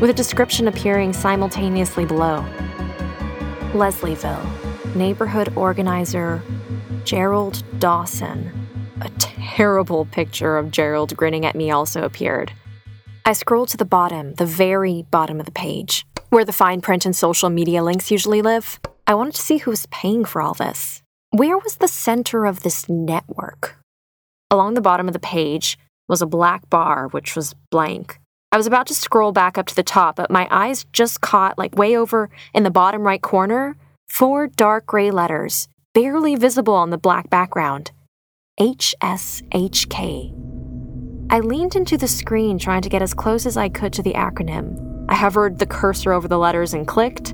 with 0.00 0.08
a 0.08 0.14
description 0.14 0.66
appearing 0.66 1.12
simultaneously 1.12 2.06
below. 2.06 2.42
Leslieville, 3.74 4.96
neighborhood 4.96 5.54
organizer 5.56 6.42
Gerald 7.04 7.62
Dawson. 7.80 8.50
A 9.02 9.10
terrible 9.18 10.06
picture 10.06 10.56
of 10.56 10.70
Gerald 10.70 11.14
grinning 11.14 11.44
at 11.44 11.54
me 11.54 11.70
also 11.70 12.02
appeared. 12.02 12.50
I 13.26 13.34
scrolled 13.34 13.68
to 13.68 13.76
the 13.76 13.84
bottom, 13.84 14.32
the 14.36 14.46
very 14.46 15.04
bottom 15.10 15.38
of 15.38 15.44
the 15.44 15.52
page, 15.52 16.06
where 16.30 16.46
the 16.46 16.52
fine 16.54 16.80
print 16.80 17.04
and 17.04 17.14
social 17.14 17.50
media 17.50 17.84
links 17.84 18.10
usually 18.10 18.40
live. 18.40 18.80
I 19.06 19.14
wanted 19.16 19.34
to 19.34 19.42
see 19.42 19.58
who 19.58 19.70
was 19.70 19.84
paying 19.90 20.24
for 20.24 20.40
all 20.40 20.54
this. 20.54 21.02
Where 21.28 21.58
was 21.58 21.76
the 21.76 21.88
center 21.88 22.46
of 22.46 22.62
this 22.62 22.88
network? 22.88 23.81
Along 24.52 24.74
the 24.74 24.82
bottom 24.82 25.08
of 25.08 25.14
the 25.14 25.18
page 25.18 25.78
was 26.08 26.20
a 26.20 26.26
black 26.26 26.68
bar, 26.68 27.08
which 27.08 27.34
was 27.34 27.54
blank. 27.70 28.20
I 28.52 28.58
was 28.58 28.66
about 28.66 28.86
to 28.88 28.94
scroll 28.94 29.32
back 29.32 29.56
up 29.56 29.64
to 29.68 29.74
the 29.74 29.82
top, 29.82 30.16
but 30.16 30.30
my 30.30 30.46
eyes 30.50 30.84
just 30.92 31.22
caught, 31.22 31.56
like 31.56 31.74
way 31.74 31.96
over 31.96 32.28
in 32.52 32.62
the 32.62 32.70
bottom 32.70 33.00
right 33.00 33.22
corner, 33.22 33.78
four 34.10 34.48
dark 34.48 34.84
gray 34.84 35.10
letters, 35.10 35.68
barely 35.94 36.36
visible 36.36 36.74
on 36.74 36.90
the 36.90 36.98
black 36.98 37.30
background 37.30 37.92
HSHK. 38.60 40.34
I 41.30 41.40
leaned 41.40 41.74
into 41.74 41.96
the 41.96 42.06
screen 42.06 42.58
trying 42.58 42.82
to 42.82 42.90
get 42.90 43.00
as 43.00 43.14
close 43.14 43.46
as 43.46 43.56
I 43.56 43.70
could 43.70 43.94
to 43.94 44.02
the 44.02 44.12
acronym. 44.12 45.06
I 45.08 45.14
hovered 45.14 45.60
the 45.60 45.64
cursor 45.64 46.12
over 46.12 46.28
the 46.28 46.36
letters 46.36 46.74
and 46.74 46.86
clicked. 46.86 47.32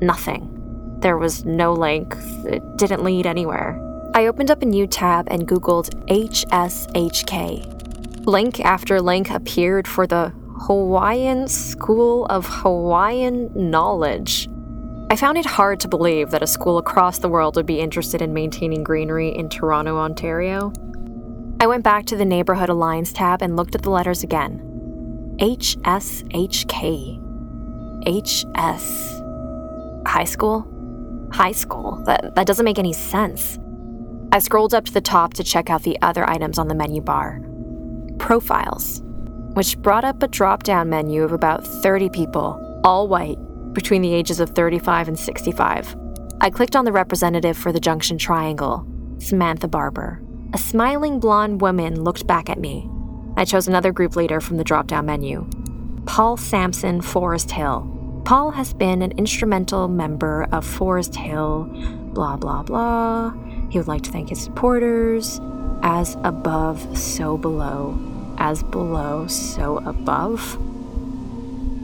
Nothing. 0.00 0.48
There 1.00 1.18
was 1.18 1.44
no 1.44 1.74
link, 1.74 2.16
it 2.46 2.62
didn't 2.78 3.04
lead 3.04 3.26
anywhere. 3.26 3.83
I 4.16 4.26
opened 4.26 4.50
up 4.52 4.62
a 4.62 4.66
new 4.66 4.86
tab 4.86 5.26
and 5.28 5.48
Googled 5.48 5.90
HSHK. 6.06 7.66
Link 8.26 8.60
after 8.60 9.00
link 9.00 9.28
appeared 9.28 9.88
for 9.88 10.06
the 10.06 10.32
Hawaiian 10.66 11.48
School 11.48 12.24
of 12.26 12.46
Hawaiian 12.46 13.50
Knowledge. 13.56 14.48
I 15.10 15.16
found 15.16 15.36
it 15.36 15.44
hard 15.44 15.80
to 15.80 15.88
believe 15.88 16.30
that 16.30 16.44
a 16.44 16.46
school 16.46 16.78
across 16.78 17.18
the 17.18 17.28
world 17.28 17.56
would 17.56 17.66
be 17.66 17.80
interested 17.80 18.22
in 18.22 18.32
maintaining 18.32 18.84
greenery 18.84 19.34
in 19.34 19.48
Toronto, 19.48 19.96
Ontario. 19.98 20.72
I 21.58 21.66
went 21.66 21.82
back 21.82 22.06
to 22.06 22.16
the 22.16 22.24
Neighborhood 22.24 22.68
Alliance 22.68 23.12
tab 23.12 23.42
and 23.42 23.56
looked 23.56 23.74
at 23.74 23.82
the 23.82 23.90
letters 23.90 24.22
again. 24.22 24.60
HSHK. 25.40 27.20
HS. 28.06 29.20
High 30.06 30.24
school? 30.24 30.70
High 31.32 31.50
school? 31.50 32.00
That, 32.06 32.36
that 32.36 32.46
doesn't 32.46 32.64
make 32.64 32.78
any 32.78 32.92
sense. 32.92 33.58
I 34.34 34.40
scrolled 34.40 34.74
up 34.74 34.84
to 34.86 34.92
the 34.92 35.00
top 35.00 35.34
to 35.34 35.44
check 35.44 35.70
out 35.70 35.84
the 35.84 35.96
other 36.02 36.28
items 36.28 36.58
on 36.58 36.66
the 36.66 36.74
menu 36.74 37.00
bar. 37.00 37.40
Profiles, 38.18 39.00
which 39.52 39.78
brought 39.78 40.04
up 40.04 40.20
a 40.24 40.26
drop 40.26 40.64
down 40.64 40.88
menu 40.88 41.22
of 41.22 41.30
about 41.30 41.64
30 41.64 42.08
people, 42.08 42.80
all 42.82 43.06
white, 43.06 43.38
between 43.74 44.02
the 44.02 44.12
ages 44.12 44.40
of 44.40 44.50
35 44.50 45.06
and 45.06 45.16
65. 45.16 45.96
I 46.40 46.50
clicked 46.50 46.74
on 46.74 46.84
the 46.84 46.90
representative 46.90 47.56
for 47.56 47.70
the 47.70 47.78
Junction 47.78 48.18
Triangle, 48.18 48.84
Samantha 49.18 49.68
Barber. 49.68 50.20
A 50.52 50.58
smiling 50.58 51.20
blonde 51.20 51.60
woman 51.60 52.02
looked 52.02 52.26
back 52.26 52.50
at 52.50 52.58
me. 52.58 52.90
I 53.36 53.44
chose 53.44 53.68
another 53.68 53.92
group 53.92 54.16
leader 54.16 54.40
from 54.40 54.56
the 54.56 54.64
drop 54.64 54.88
down 54.88 55.06
menu 55.06 55.48
Paul 56.06 56.36
Sampson, 56.36 57.02
Forest 57.02 57.52
Hill. 57.52 57.88
Paul 58.24 58.50
has 58.50 58.74
been 58.74 59.00
an 59.00 59.12
instrumental 59.12 59.86
member 59.86 60.48
of 60.50 60.66
Forest 60.66 61.14
Hill, 61.14 61.68
blah, 62.12 62.36
blah, 62.36 62.64
blah. 62.64 63.32
He 63.74 63.80
would 63.80 63.88
like 63.88 64.02
to 64.02 64.12
thank 64.12 64.28
his 64.28 64.40
supporters. 64.40 65.40
As 65.82 66.16
above, 66.22 66.96
so 66.96 67.36
below. 67.36 67.98
As 68.38 68.62
below, 68.62 69.26
so 69.26 69.78
above. 69.78 70.60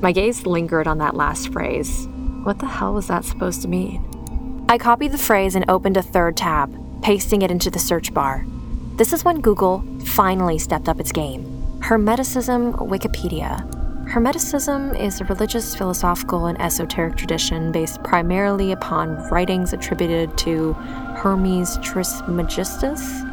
My 0.00 0.12
gaze 0.12 0.46
lingered 0.46 0.86
on 0.86 0.98
that 0.98 1.16
last 1.16 1.52
phrase. 1.52 2.06
What 2.44 2.60
the 2.60 2.68
hell 2.68 2.94
was 2.94 3.08
that 3.08 3.24
supposed 3.24 3.62
to 3.62 3.68
mean? 3.68 4.04
I 4.68 4.78
copied 4.78 5.10
the 5.10 5.18
phrase 5.18 5.56
and 5.56 5.68
opened 5.68 5.96
a 5.96 6.02
third 6.02 6.36
tab, 6.36 6.72
pasting 7.02 7.42
it 7.42 7.50
into 7.50 7.72
the 7.72 7.80
search 7.80 8.14
bar. 8.14 8.46
This 8.94 9.12
is 9.12 9.24
when 9.24 9.40
Google 9.40 9.82
finally 10.04 10.60
stepped 10.60 10.88
up 10.88 11.00
its 11.00 11.10
game. 11.10 11.42
Hermeticism 11.80 12.88
Wikipedia. 12.88 13.68
Hermeticism 14.10 14.98
is 14.98 15.20
a 15.20 15.24
religious, 15.24 15.74
philosophical, 15.74 16.46
and 16.46 16.60
esoteric 16.60 17.16
tradition 17.16 17.70
based 17.70 18.02
primarily 18.02 18.72
upon 18.72 19.16
writings 19.28 19.72
attributed 19.72 20.36
to 20.38 20.74
Hermes 21.20 21.76
Trismegistus. 21.82 23.24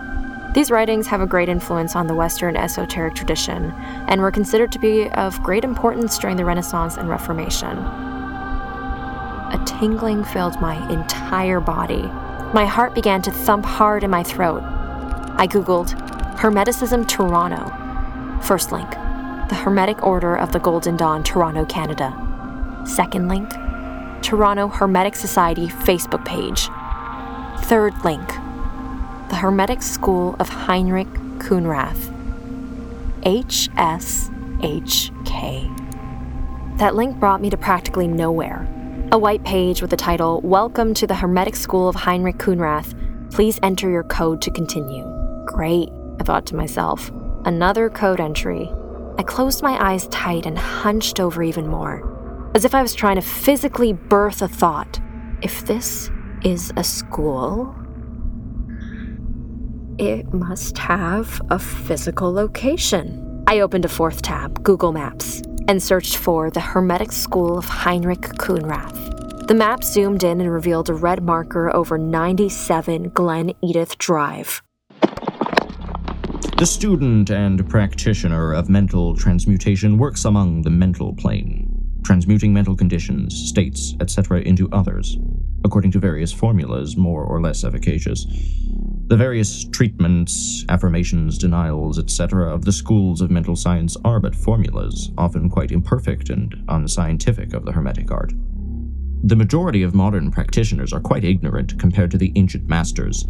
These 0.54 0.72
writings 0.72 1.08
have 1.08 1.22
a 1.22 1.26
great 1.26 1.48
influence 1.48 1.96
on 1.96 2.08
the 2.08 2.16
Western 2.16 2.58
esoteric 2.58 3.16
tradition 3.16 3.72
and 4.10 4.20
were 4.20 4.30
considered 4.30 4.74
to 4.74 4.80
be 4.80 5.10
of 5.12 5.42
great 5.42 5.64
importance 5.64 6.18
during 6.18 6.36
the 6.36 6.44
Renaissance 6.44 6.98
and 6.98 7.08
Reformation. 7.08 7.78
A 7.78 9.64
tingling 9.66 10.26
filled 10.26 10.60
my 10.60 10.76
entire 10.92 11.62
body. 11.62 12.02
My 12.54 12.66
heart 12.66 12.94
began 12.94 13.22
to 13.22 13.32
thump 13.32 13.64
hard 13.64 14.04
in 14.04 14.10
my 14.10 14.22
throat. 14.22 14.64
I 15.38 15.48
Googled 15.48 15.94
Hermeticism 16.36 17.08
Toronto. 17.08 17.72
First 18.42 18.74
link 18.74 18.90
The 19.48 19.56
Hermetic 19.56 20.04
Order 20.04 20.36
of 20.36 20.52
the 20.52 20.60
Golden 20.60 20.98
Dawn, 20.98 21.24
Toronto, 21.24 21.64
Canada. 21.64 22.14
Second 22.86 23.30
link 23.30 23.50
Toronto 24.22 24.68
Hermetic 24.68 25.16
Society 25.16 25.68
Facebook 25.68 26.26
page. 26.26 26.68
Third 27.64 27.94
link 28.06 28.28
The 29.30 29.36
Hermetic 29.36 29.82
School 29.82 30.36
of 30.40 30.48
Heinrich 30.48 31.10
Khunrath. 31.40 32.14
HSHK. 33.24 34.28
That 36.78 36.96
link 36.96 37.20
brought 37.20 37.42
me 37.42 37.50
to 37.50 37.58
practically 37.58 38.08
nowhere. 38.08 38.66
A 39.12 39.18
white 39.18 39.44
page 39.44 39.82
with 39.82 39.90
the 39.90 39.98
title 39.98 40.40
Welcome 40.42 40.94
to 40.94 41.06
the 41.06 41.16
Hermetic 41.16 41.58
School 41.58 41.90
of 41.90 41.96
Heinrich 41.96 42.38
Khunrath. 42.38 42.94
Please 43.32 43.60
enter 43.62 43.90
your 43.90 44.04
code 44.04 44.42
to 44.44 44.52
continue. 44.52 45.04
Great, 45.46 45.90
I 46.22 46.24
thought 46.24 46.46
to 46.48 46.56
myself. 46.56 47.12
Another 47.44 47.90
code 47.90 48.22
entry. 48.22 48.72
I 49.18 49.24
closed 49.24 49.62
my 49.62 49.78
eyes 49.86 50.08
tight 50.08 50.46
and 50.46 50.58
hunched 50.58 51.20
over 51.20 51.44
even 51.44 51.68
more, 51.68 52.52
as 52.56 52.64
if 52.64 52.74
I 52.74 52.82
was 52.82 52.94
trying 52.94 53.18
to 53.18 53.22
physically 53.22 53.92
birth 53.92 54.42
a 54.42 54.48
thought. 54.48 55.02
If 55.42 55.66
this 55.66 56.10
is 56.48 56.72
a 56.78 56.84
school, 56.84 57.76
it 59.98 60.34
must 60.34 60.78
have 60.78 61.42
a 61.50 61.60
physical 61.60 62.32
location. 62.32 63.44
I 63.48 63.60
opened 63.60 63.84
a 63.84 63.90
fourth 63.90 64.22
tab, 64.22 64.64
Google 64.64 64.94
Maps, 64.94 65.42
and 65.68 65.84
searched 65.84 66.16
for 66.16 66.50
the 66.50 66.62
Hermetic 66.62 67.12
School 67.12 67.58
of 67.58 67.66
Heinrich 67.66 68.22
Khunrath. 68.40 69.48
The 69.48 69.56
map 69.56 69.84
zoomed 69.84 70.24
in 70.24 70.40
and 70.40 70.50
revealed 70.50 70.90
a 70.90 70.94
red 70.94 71.22
marker 71.22 71.70
over 71.76 71.98
97 71.98 73.10
Glen 73.10 73.52
Edith 73.62 73.98
Drive. 73.98 74.62
The 76.58 76.66
student 76.66 77.30
and 77.30 77.70
practitioner 77.70 78.54
of 78.54 78.70
mental 78.70 79.18
transmutation 79.18 79.98
works 79.98 80.24
among 80.24 80.62
the 80.62 80.70
mental 80.70 81.14
plane, 81.14 81.67
transmuting 82.08 82.54
mental 82.54 82.74
conditions, 82.74 83.36
states, 83.36 83.94
etc. 84.00 84.40
into 84.40 84.70
others, 84.72 85.18
according 85.66 85.92
to 85.92 86.00
various 86.00 86.32
formulas 86.32 86.96
more 86.96 87.26
or 87.26 87.42
less 87.42 87.66
efficacious. 87.66 88.26
The 89.08 89.18
various 89.18 89.66
treatments, 89.66 90.64
affirmations, 90.70 91.38
denials, 91.38 92.00
etc., 92.00 92.54
of 92.54 92.64
the 92.64 92.72
schools 92.72 93.20
of 93.20 93.30
mental 93.30 93.58
science 93.58 93.98
are 94.06 94.22
but 94.22 94.36
formulas, 94.36 95.12
often 95.18 95.50
quite 95.50 95.74
imperfect 95.74 96.30
and 96.30 96.56
unscientific 96.70 97.54
of 97.54 97.66
the 97.66 97.74
Hermetic 97.74 98.10
art. 98.10 98.32
The 99.24 99.36
majority 99.36 99.84
of 99.84 99.94
modern 99.94 100.32
practitioners 100.32 100.94
are 100.94 101.02
quite 101.02 101.26
ignorant 101.26 101.78
compared 101.78 102.12
to 102.12 102.18
the 102.18 102.32
ancient 102.38 102.70
masters, 102.70 103.28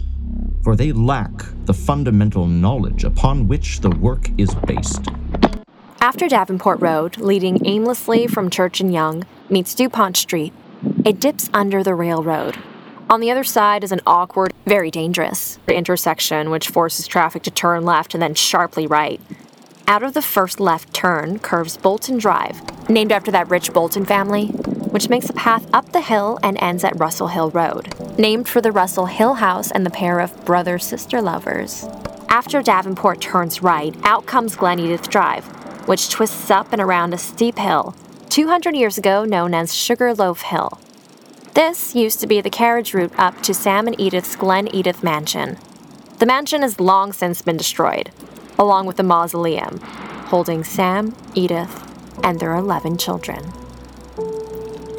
for 0.64 0.76
they 0.76 0.92
lack 0.92 1.32
the 1.66 1.74
fundamental 1.74 2.46
knowledge 2.46 3.06
upon 3.06 3.48
which 3.48 3.80
the 3.80 3.90
work 3.90 4.30
is 4.38 4.54
based. 4.68 5.08
After 6.00 6.28
Davenport 6.28 6.82
Road, 6.82 7.18
leading 7.18 7.66
aimlessly 7.66 8.28
from 8.28 8.50
Church 8.50 8.80
and 8.80 8.94
Yonge, 8.94 9.26
meets 9.50 9.74
DuPont 9.74 10.16
Street, 10.18 10.54
it 11.04 11.20
dips 11.20 11.50
under 11.54 11.84
the 11.84 11.96
railroad, 11.96 12.58
on 13.10 13.22
the 13.22 13.32
other 13.32 13.46
side 13.46 13.86
is 13.86 13.94
an 13.94 14.02
awkward, 14.06 14.54
very 14.66 14.92
dangerous 14.92 15.60
intersection 15.70 16.50
which 16.50 16.68
forces 16.68 17.08
traffic 17.08 17.42
to 17.44 17.52
turn 17.52 17.86
left 17.86 18.14
and 18.14 18.22
then 18.22 18.34
sharply 18.34 18.86
right. 18.86 19.22
Out 19.88 20.04
of 20.04 20.14
the 20.14 20.22
first 20.22 20.60
left 20.60 20.94
turn 20.94 21.40
curves 21.40 21.78
Boulton 21.78 22.18
Drive, 22.18 22.90
named 22.90 23.14
after 23.14 23.32
that 23.32 23.50
rich 23.50 23.72
Boulton 23.72 24.04
family, 24.04 24.48
which 24.48 25.08
makes 25.08 25.30
a 25.30 25.34
path 25.34 25.66
up 25.74 25.94
the 25.94 26.02
hill 26.02 26.38
and 26.44 26.58
ends 26.58 26.84
at 26.84 27.00
Russell 27.00 27.30
Hill 27.30 27.50
Road, 27.52 27.96
named 28.20 28.50
for 28.50 28.60
the 28.60 28.74
Russell 28.74 29.06
Hill 29.06 29.36
House 29.36 29.72
and 29.72 29.86
the 29.86 29.90
pair 29.90 30.20
of 30.20 30.44
brother 30.44 30.78
sister 30.78 31.22
lovers. 31.22 31.86
After 32.28 32.62
Davenport 32.62 33.22
turns 33.22 33.64
right, 33.64 33.96
out 34.04 34.26
comes 34.26 34.58
Glen 34.58 34.80
Edith 34.80 35.10
Drive, 35.10 35.46
which 35.88 36.10
twists 36.10 36.52
up 36.52 36.72
and 36.72 36.82
around 36.82 37.14
a 37.14 37.18
steep 37.18 37.58
hill, 37.58 37.96
200 38.30 38.76
years 38.76 38.98
ago 38.98 39.26
known 39.26 39.54
as 39.54 39.74
Sugarloaf 39.74 40.42
Hill. 40.42 40.80
This 41.54 41.96
used 41.96 42.20
to 42.20 42.28
be 42.28 42.40
the 42.42 42.52
carriage 42.52 42.94
route 42.94 43.18
up 43.18 43.42
to 43.42 43.54
Sam 43.54 43.88
and 43.88 44.00
Edith's 44.00 44.36
Glen 44.36 44.68
Edith 44.76 45.04
mansion. 45.04 45.58
The 46.20 46.26
mansion 46.26 46.62
has 46.62 46.80
long 46.80 47.14
since 47.14 47.42
been 47.42 47.58
destroyed, 47.58 48.12
along 48.60 48.86
with 48.86 48.98
the 48.98 49.04
mausoleum, 49.04 49.80
holding 50.28 50.64
Sam, 50.64 51.16
Edith, 51.34 51.84
and 52.24 52.40
their 52.40 52.54
11 52.54 52.98
children. 52.98 53.52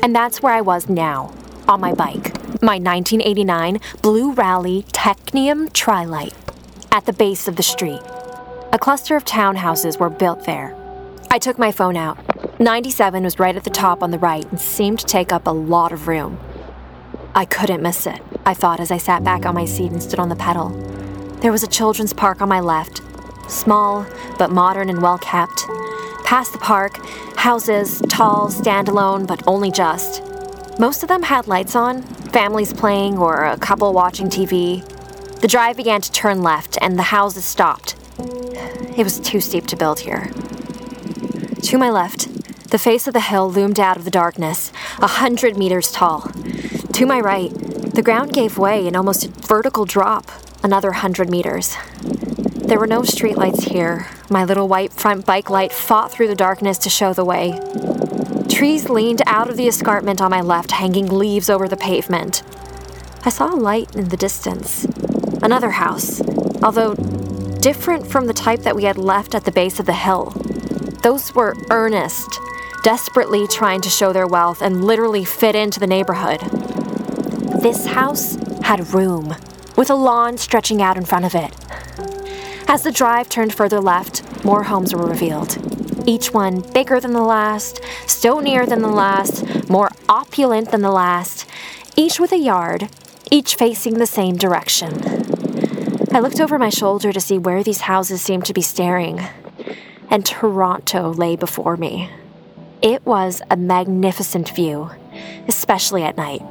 And 0.03 0.17
that's 0.17 0.43
where 0.43 0.55
I 0.55 0.61
was 0.61 0.89
now, 0.89 1.33
on 1.69 1.81
my 1.81 1.93
bike, 1.93 2.35
my 2.63 2.79
1989 2.79 3.79
Blue 4.01 4.33
Raleigh 4.33 4.85
Technium 4.93 5.73
Trilight, 5.73 6.35
at 6.91 7.05
the 7.05 7.13
base 7.13 7.47
of 7.47 7.57
the 7.57 7.63
street. 7.63 8.01
A 8.71 8.79
cluster 8.79 9.17
of 9.17 9.25
townhouses 9.25 9.99
were 9.99 10.11
built 10.11 10.45
there. 10.45 10.77
I 11.31 11.39
took 11.39 11.59
my 11.59 11.73
phone 11.73 11.97
out. 11.97 12.19
97 12.61 13.25
was 13.25 13.39
right 13.39 13.57
at 13.57 13.65
the 13.65 13.71
top 13.71 14.03
on 14.03 14.11
the 14.11 14.19
right 14.19 14.45
and 14.51 14.61
seemed 14.61 14.99
to 14.99 15.07
take 15.07 15.33
up 15.33 15.47
a 15.47 15.51
lot 15.51 15.91
of 15.91 16.07
room. 16.07 16.39
I 17.35 17.47
couldn't 17.47 17.83
miss 17.83 18.07
it, 18.07 18.21
I 18.45 18.53
thought 18.53 18.79
as 18.79 18.91
I 18.91 18.99
sat 18.99 19.25
back 19.25 19.47
on 19.47 19.55
my 19.55 19.65
seat 19.65 19.91
and 19.91 20.03
stood 20.03 20.19
on 20.19 20.29
the 20.29 20.37
pedal. 20.37 20.69
There 21.41 21.51
was 21.51 21.63
a 21.63 21.67
children's 21.67 22.13
park 22.13 22.43
on 22.43 22.51
my 22.51 22.61
left, 22.61 23.01
small 23.51 24.05
but 24.39 24.51
modern 24.51 24.91
and 24.91 25.01
well 25.01 25.17
kept. 25.17 25.65
Past 26.25 26.53
the 26.53 26.59
park, 26.59 26.99
houses, 27.37 28.03
tall, 28.11 28.49
standalone, 28.49 29.27
but 29.27 29.43
only 29.47 29.71
just. 29.71 30.23
Most 30.79 31.03
of 31.03 31.09
them 31.09 31.23
had 31.23 31.49
lights 31.49 31.75
on, 31.75 32.03
families 32.03 32.75
playing, 32.75 33.17
or 33.17 33.47
a 33.47 33.57
couple 33.57 33.91
watching 33.95 34.29
TV. 34.29 34.85
The 35.41 35.49
drive 35.49 35.79
began 35.79 36.03
to 36.03 36.13
turn 36.13 36.43
left, 36.43 36.77
and 36.83 36.99
the 36.99 37.05
houses 37.05 37.47
stopped. 37.47 37.95
It 38.99 39.05
was 39.05 39.21
too 39.21 39.41
steep 39.41 39.65
to 39.69 39.77
build 39.77 40.01
here. 40.01 40.33
To 41.63 41.79
my 41.79 41.89
left, 41.89 42.71
the 42.71 42.79
face 42.79 43.07
of 43.07 43.15
the 43.15 43.21
hill 43.21 43.49
loomed 43.49 43.79
out 43.79 43.97
of 43.97 44.05
the 44.05 44.11
darkness, 44.11 44.73
a 44.99 45.07
hundred 45.07 45.57
meters 45.57 45.93
tall. 45.93 46.33
To 46.95 47.07
my 47.07 47.21
right, 47.21 47.51
the 47.95 48.03
ground 48.03 48.33
gave 48.33 48.59
way 48.59 48.89
in 48.89 48.97
almost 48.97 49.25
a 49.25 49.29
vertical 49.29 49.85
drop, 49.85 50.33
another 50.65 50.91
hundred 50.91 51.31
meters. 51.31 51.77
There 52.03 52.81
were 52.81 52.89
no 52.89 53.03
streetlights 53.03 53.71
here. 53.71 54.09
My 54.29 54.45
little 54.45 54.67
white 54.67 54.93
front 54.93 55.25
bike 55.25 55.49
light 55.49 55.73
fought 55.73 56.11
through 56.11 56.27
the 56.27 56.35
darkness 56.35 56.77
to 56.79 56.91
show 56.91 57.13
the 57.13 57.25
way. 57.25 57.61
Trees 58.49 58.91
leaned 58.91 59.23
out 59.27 59.49
of 59.49 59.57
the 59.57 59.69
escarpment 59.69 60.21
on 60.21 60.33
my 60.33 60.41
left, 60.41 60.73
hanging 60.73 61.07
leaves 61.07 61.49
over 61.49 61.69
the 61.69 61.77
pavement. 61.77 62.43
I 63.25 63.31
saw 63.31 63.55
a 63.55 63.57
light 63.57 63.95
in 63.95 64.09
the 64.09 64.17
distance. 64.17 64.87
Another 65.41 65.71
house, 65.71 66.21
although 66.65 66.97
different 67.61 68.07
from 68.07 68.27
the 68.27 68.33
type 68.33 68.61
that 68.61 68.77
we 68.77 68.85
had 68.85 68.99
left 68.99 69.35
at 69.35 69.45
the 69.45 69.53
base 69.53 69.81
of 69.81 69.87
the 69.87 69.93
hill. 69.93 70.31
Those 71.03 71.35
were 71.35 71.57
earnest, 71.71 72.39
desperately 72.83 73.47
trying 73.47 73.81
to 73.83 73.89
show 73.91 74.13
their 74.13 74.27
wealth 74.27 74.63
and 74.63 74.85
literally 74.85 75.25
fit 75.25 75.55
into 75.55 75.81
the 75.81 75.87
neighborhood. 75.87 76.41
This 77.61 77.87
house 77.87 78.37
had 78.63 78.95
room, 78.95 79.35
with 79.77 79.91
a 79.91 79.95
lawn 79.95 80.39
stretching 80.39 80.81
out 80.81 80.97
in 80.97 81.05
front 81.05 81.25
of 81.25 81.35
it. 81.35 81.53
As 82.69 82.83
the 82.83 82.93
drive 82.93 83.29
turned 83.29 83.55
further 83.55 83.81
left, 83.81 84.23
more 84.45 84.65
homes 84.65 84.95
were 84.95 85.07
revealed. 85.07 85.57
Each 86.07 86.33
one 86.33 86.61
bigger 86.73 87.01
than 87.01 87.13
the 87.13 87.23
last, 87.23 87.81
stonier 88.07 88.67
than 88.67 88.83
the 88.83 88.89
last, 88.89 89.69
more 89.69 89.91
opulent 90.09 90.71
than 90.71 90.83
the 90.83 90.91
last, 90.91 91.47
each 91.97 92.21
with 92.21 92.33
a 92.33 92.39
yard, 92.39 92.89
each 93.31 93.57
facing 93.57 93.95
the 93.95 94.07
same 94.07 94.37
direction. 94.37 95.18
I 96.11 96.21
looked 96.21 96.41
over 96.41 96.59
my 96.59 96.71
shoulder 96.71 97.13
to 97.13 97.21
see 97.21 97.39
where 97.39 97.63
these 97.63 97.83
houses 97.83 98.23
seemed 98.23 98.47
to 98.47 98.55
be 98.55 98.63
staring, 98.63 99.21
and 100.11 100.25
Toronto 100.25 101.13
lay 101.13 101.37
before 101.37 101.77
me. 101.77 102.11
It 102.81 103.05
was 103.05 103.43
a 103.51 103.57
magnificent 103.57 104.49
view, 104.49 104.91
especially 105.47 106.05
at 106.05 106.17
night. 106.17 106.43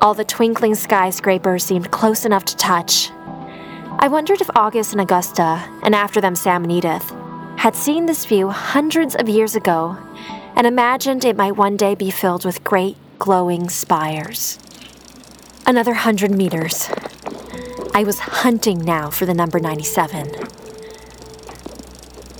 All 0.00 0.14
the 0.14 0.24
twinkling 0.24 0.74
skyscrapers 0.74 1.62
seemed 1.62 1.90
close 1.90 2.24
enough 2.24 2.44
to 2.46 2.56
touch. 2.56 3.10
I 3.98 4.08
wondered 4.08 4.40
if 4.40 4.50
August 4.56 4.92
and 4.92 5.00
Augusta, 5.00 5.62
and 5.82 5.94
after 5.94 6.20
them 6.20 6.34
Sam 6.34 6.64
and 6.64 6.72
Edith, 6.72 7.12
had 7.56 7.76
seen 7.76 8.06
this 8.06 8.24
view 8.24 8.48
hundreds 8.48 9.14
of 9.14 9.28
years 9.28 9.54
ago 9.54 9.96
and 10.56 10.66
imagined 10.66 11.24
it 11.24 11.36
might 11.36 11.56
one 11.56 11.76
day 11.76 11.94
be 11.94 12.10
filled 12.10 12.44
with 12.44 12.64
great 12.64 12.96
glowing 13.18 13.68
spires. 13.68 14.58
Another 15.66 15.94
hundred 15.94 16.30
meters. 16.30 16.88
I 17.94 18.04
was 18.04 18.20
hunting 18.20 18.78
now 18.78 19.10
for 19.10 19.26
the 19.26 19.34
number 19.34 19.60
97. 19.60 20.32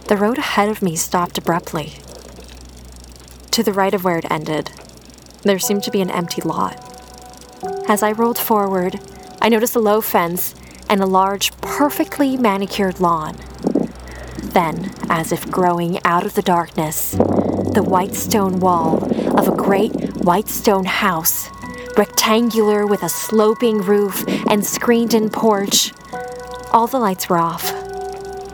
The 0.08 0.16
road 0.16 0.38
ahead 0.38 0.70
of 0.70 0.80
me 0.80 0.96
stopped 0.96 1.36
abruptly. 1.36 1.98
To 3.50 3.62
the 3.62 3.74
right 3.74 3.92
of 3.92 4.02
where 4.02 4.16
it 4.16 4.30
ended, 4.30 4.70
there 5.42 5.58
seemed 5.58 5.82
to 5.84 5.90
be 5.90 6.00
an 6.00 6.10
empty 6.10 6.40
lot. 6.40 6.78
As 7.86 8.02
I 8.02 8.12
rolled 8.12 8.38
forward, 8.38 8.98
I 9.42 9.50
noticed 9.50 9.76
a 9.76 9.80
low 9.80 10.00
fence 10.00 10.54
and 10.88 11.02
a 11.02 11.06
large, 11.06 11.52
perfectly 11.60 12.38
manicured 12.38 12.98
lawn. 12.98 13.36
Then, 14.38 14.94
as 15.10 15.32
if 15.32 15.50
growing 15.50 15.98
out 16.02 16.24
of 16.24 16.32
the 16.34 16.40
darkness, 16.40 17.10
the 17.10 17.84
white 17.86 18.14
stone 18.14 18.58
wall 18.58 19.04
of 19.38 19.48
a 19.48 19.56
great 19.56 20.16
white 20.16 20.48
stone 20.48 20.86
house, 20.86 21.50
rectangular 21.96 22.86
with 22.86 23.02
a 23.02 23.08
sloping 23.08 23.78
roof 23.78 24.24
and 24.48 24.64
screened 24.64 25.14
in 25.14 25.30
porch. 25.30 25.92
All 26.72 26.86
the 26.86 26.98
lights 26.98 27.28
were 27.28 27.38
off. 27.38 27.72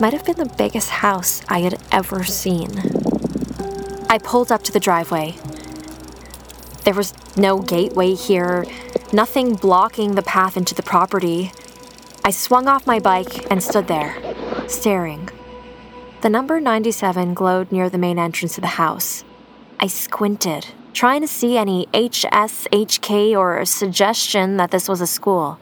Might 0.01 0.13
have 0.13 0.25
been 0.25 0.37
the 0.37 0.55
biggest 0.57 0.91
house 0.91 1.43
I 1.49 1.61
had 1.61 1.81
ever 1.91 2.25
seen. 2.25 2.71
I 4.09 4.19
pulled 4.19 4.51
up 4.51 4.63
to 4.65 4.73
the 4.73 4.81
driveway. 4.81 5.37
There 6.85 6.95
was 6.95 7.13
no 7.37 7.61
gateway 7.61 8.15
here, 8.15 8.65
nothing 9.13 9.55
blocking 9.55 10.15
the 10.15 10.23
path 10.23 10.57
into 10.57 10.75
the 10.75 10.83
property. 10.83 11.53
I 12.25 12.31
swung 12.31 12.69
off 12.69 12.87
my 12.87 12.99
bike 12.99 13.51
and 13.51 13.63
stood 13.63 13.87
there, 13.87 14.17
staring. 14.67 15.29
The 16.23 16.31
number 16.31 16.61
97 16.61 17.35
glowed 17.35 17.71
near 17.71 17.89
the 17.89 17.99
main 17.99 18.19
entrance 18.19 18.57
of 18.57 18.63
the 18.63 18.69
house. 18.69 19.25
I 19.79 19.87
squinted, 19.87 20.67
trying 20.99 21.21
to 21.21 21.29
see 21.29 21.57
any 21.57 21.87
HSHK 21.93 23.39
or 23.39 23.65
suggestion 23.65 24.57
that 24.57 24.73
this 24.73 24.89
was 24.89 25.01
a 25.01 25.07
school. 25.07 25.57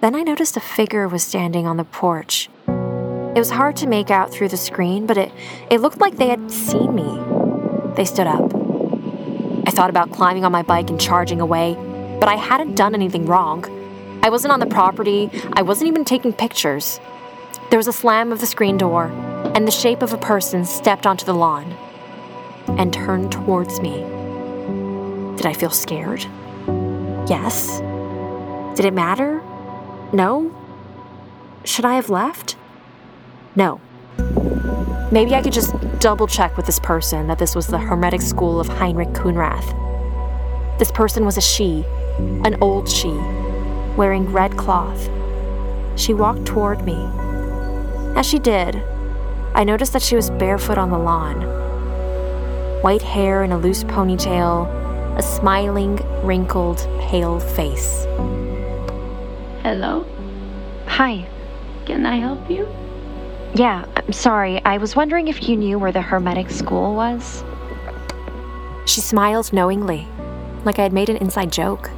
Then 0.00 0.14
I 0.14 0.22
noticed 0.22 0.56
a 0.56 0.60
figure 0.60 1.06
was 1.06 1.22
standing 1.22 1.66
on 1.66 1.76
the 1.76 1.84
porch. 1.84 2.48
It 2.66 3.38
was 3.38 3.50
hard 3.50 3.76
to 3.76 3.86
make 3.86 4.10
out 4.10 4.32
through 4.32 4.48
the 4.48 4.56
screen, 4.56 5.06
but 5.06 5.18
it, 5.18 5.30
it 5.70 5.82
looked 5.82 5.98
like 5.98 6.16
they 6.16 6.28
had 6.28 6.50
seen 6.50 6.94
me. 6.94 7.20
They 7.96 8.06
stood 8.06 8.26
up. 8.26 8.50
I 9.66 9.72
thought 9.72 9.90
about 9.90 10.10
climbing 10.10 10.46
on 10.46 10.52
my 10.52 10.62
bike 10.62 10.88
and 10.88 10.98
charging 10.98 11.42
away, 11.42 11.74
but 12.18 12.30
I 12.30 12.36
hadn't 12.36 12.74
done 12.74 12.94
anything 12.94 13.26
wrong. 13.26 13.66
I 14.22 14.30
wasn't 14.30 14.52
on 14.52 14.60
the 14.60 14.66
property, 14.66 15.28
I 15.52 15.60
wasn't 15.60 15.88
even 15.88 16.06
taking 16.06 16.32
pictures. 16.32 16.98
There 17.68 17.78
was 17.78 17.88
a 17.88 17.92
slam 17.92 18.32
of 18.32 18.40
the 18.40 18.46
screen 18.46 18.78
door, 18.78 19.08
and 19.54 19.68
the 19.68 19.70
shape 19.70 20.00
of 20.00 20.14
a 20.14 20.18
person 20.18 20.64
stepped 20.64 21.06
onto 21.06 21.26
the 21.26 21.34
lawn 21.34 21.76
and 22.78 22.90
turned 22.90 23.30
towards 23.30 23.82
me. 23.82 24.17
Did 25.38 25.46
I 25.46 25.52
feel 25.52 25.70
scared? 25.70 26.26
Yes. 27.30 27.78
Did 28.76 28.86
it 28.86 28.92
matter? 28.92 29.40
No. 30.12 30.52
Should 31.62 31.84
I 31.84 31.94
have 31.94 32.10
left? 32.10 32.56
No. 33.54 33.80
Maybe 35.12 35.36
I 35.36 35.40
could 35.40 35.52
just 35.52 35.76
double 36.00 36.26
check 36.26 36.56
with 36.56 36.66
this 36.66 36.80
person 36.80 37.28
that 37.28 37.38
this 37.38 37.54
was 37.54 37.68
the 37.68 37.78
Hermetic 37.78 38.20
School 38.20 38.58
of 38.58 38.66
Heinrich 38.66 39.10
Khunrath. 39.10 39.76
This 40.80 40.90
person 40.90 41.24
was 41.24 41.36
a 41.36 41.40
she, 41.40 41.84
an 42.18 42.56
old 42.60 42.88
she, 42.88 43.12
wearing 43.96 44.32
red 44.32 44.56
cloth. 44.56 45.08
She 45.94 46.14
walked 46.14 46.46
toward 46.46 46.84
me. 46.84 47.08
As 48.16 48.26
she 48.26 48.40
did, 48.40 48.82
I 49.54 49.62
noticed 49.62 49.92
that 49.92 50.02
she 50.02 50.16
was 50.16 50.30
barefoot 50.30 50.78
on 50.78 50.90
the 50.90 50.98
lawn. 50.98 51.42
White 52.82 53.02
hair 53.02 53.44
in 53.44 53.52
a 53.52 53.58
loose 53.58 53.84
ponytail, 53.84 54.87
a 55.16 55.22
smiling, 55.22 55.96
wrinkled, 56.24 56.78
pale 57.00 57.40
face. 57.40 58.04
Hello? 59.62 60.04
Hi. 60.86 61.26
Can 61.86 62.04
I 62.04 62.16
help 62.16 62.50
you? 62.50 62.68
Yeah, 63.54 63.86
I'm 63.96 64.12
sorry. 64.12 64.62
I 64.64 64.78
was 64.78 64.94
wondering 64.94 65.28
if 65.28 65.48
you 65.48 65.56
knew 65.56 65.78
where 65.78 65.92
the 65.92 66.02
Hermetic 66.02 66.50
School 66.50 66.94
was. 66.94 67.42
She 68.86 69.00
smiled 69.00 69.52
knowingly, 69.52 70.06
like 70.64 70.78
I 70.78 70.82
had 70.82 70.92
made 70.92 71.08
an 71.08 71.16
inside 71.16 71.50
joke. 71.52 71.90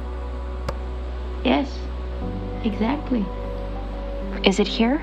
Yes, 1.43 1.71
exactly. 2.63 3.25
Is 4.43 4.59
it 4.59 4.67
here? 4.67 4.99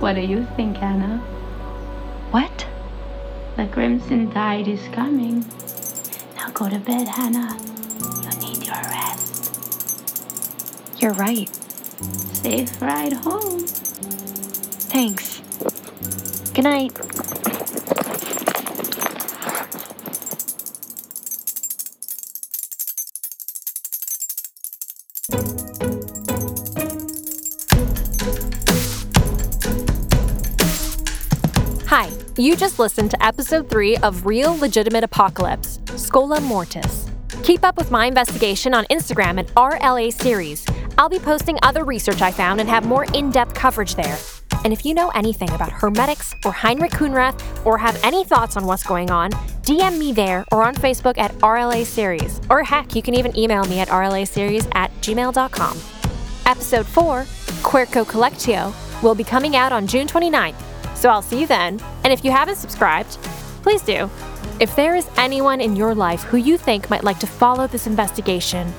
What 0.00 0.14
do 0.14 0.20
you 0.20 0.46
think, 0.56 0.82
Anna? 0.82 1.18
What? 2.30 2.66
The 3.56 3.66
Crimson 3.66 4.30
Tide 4.30 4.68
is 4.68 4.80
coming. 4.92 5.44
Now 6.50 6.56
go 6.56 6.68
to 6.68 6.80
bed, 6.80 7.06
Hannah. 7.06 7.56
You 8.02 8.40
need 8.40 8.66
your 8.66 8.74
rest. 8.74 9.54
You're 10.98 11.12
right. 11.12 11.48
Safe 12.34 12.82
ride 12.82 13.12
home. 13.12 13.60
Thanks. 14.90 15.38
Good 16.52 16.64
night. 16.64 16.98
Hi, 31.86 32.10
you 32.36 32.56
just 32.56 32.80
listened 32.80 33.12
to 33.12 33.24
episode 33.24 33.70
3 33.70 33.98
of 33.98 34.26
Real 34.26 34.58
Legitimate 34.58 35.04
Apocalypse 35.04 35.79
Scola 36.00 36.42
Mortis. 36.42 37.06
Keep 37.42 37.62
up 37.62 37.76
with 37.76 37.90
my 37.90 38.06
investigation 38.06 38.72
on 38.72 38.86
Instagram 38.86 39.38
at 39.38 39.46
RLA 39.48 40.10
Series. 40.10 40.64
I'll 40.96 41.10
be 41.10 41.18
posting 41.18 41.58
other 41.62 41.84
research 41.84 42.22
I 42.22 42.32
found 42.32 42.58
and 42.58 42.68
have 42.70 42.86
more 42.86 43.04
in 43.12 43.30
depth 43.30 43.54
coverage 43.54 43.94
there. 43.94 44.18
And 44.64 44.72
if 44.72 44.84
you 44.84 44.94
know 44.94 45.10
anything 45.10 45.50
about 45.50 45.70
Hermetics 45.70 46.34
or 46.44 46.52
Heinrich 46.52 46.92
Khunrath 46.92 47.38
or 47.66 47.76
have 47.76 48.02
any 48.02 48.24
thoughts 48.24 48.56
on 48.56 48.66
what's 48.66 48.82
going 48.82 49.10
on, 49.10 49.30
DM 49.62 49.98
me 49.98 50.12
there 50.12 50.44
or 50.50 50.62
on 50.62 50.74
Facebook 50.74 51.18
at 51.18 51.32
RLA 51.38 51.84
Series. 51.84 52.40
Or 52.48 52.64
heck, 52.64 52.96
you 52.96 53.02
can 53.02 53.14
even 53.14 53.38
email 53.38 53.64
me 53.64 53.78
at 53.80 53.88
rlaseries 53.88 54.66
at 54.74 54.90
gmail.com. 55.02 55.78
Episode 56.46 56.86
4, 56.86 57.22
Querco 57.62 58.04
Collectio, 58.06 58.74
will 59.02 59.14
be 59.14 59.24
coming 59.24 59.54
out 59.54 59.72
on 59.72 59.86
June 59.86 60.06
29th. 60.06 60.56
So 60.96 61.10
I'll 61.10 61.22
see 61.22 61.42
you 61.42 61.46
then. 61.46 61.78
And 62.04 62.12
if 62.12 62.24
you 62.24 62.30
haven't 62.30 62.56
subscribed, 62.56 63.18
please 63.62 63.82
do. 63.82 64.10
If 64.60 64.76
there 64.76 64.94
is 64.94 65.08
anyone 65.16 65.62
in 65.62 65.74
your 65.74 65.94
life 65.94 66.22
who 66.22 66.36
you 66.36 66.58
think 66.58 66.90
might 66.90 67.02
like 67.02 67.18
to 67.20 67.26
follow 67.26 67.66
this 67.66 67.86
investigation, 67.86 68.70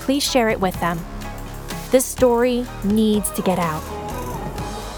please 0.00 0.28
share 0.28 0.48
it 0.48 0.58
with 0.58 0.78
them. 0.80 0.98
This 1.92 2.04
story 2.04 2.66
needs 2.82 3.30
to 3.30 3.42
get 3.42 3.56
out. 3.56 3.78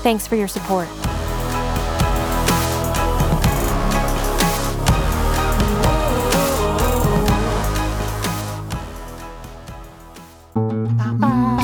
Thanks 0.03 0.27
for 0.27 0.37
your 0.37 0.49
support. 0.49 0.89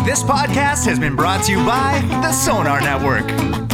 This 0.05 0.23
podcast 0.23 0.85
has 0.85 0.99
been 0.99 1.17
brought 1.17 1.45
to 1.45 1.53
you 1.53 1.65
by 1.65 2.03
the 2.21 2.31
Sonar 2.31 2.83
Network. 2.83 3.66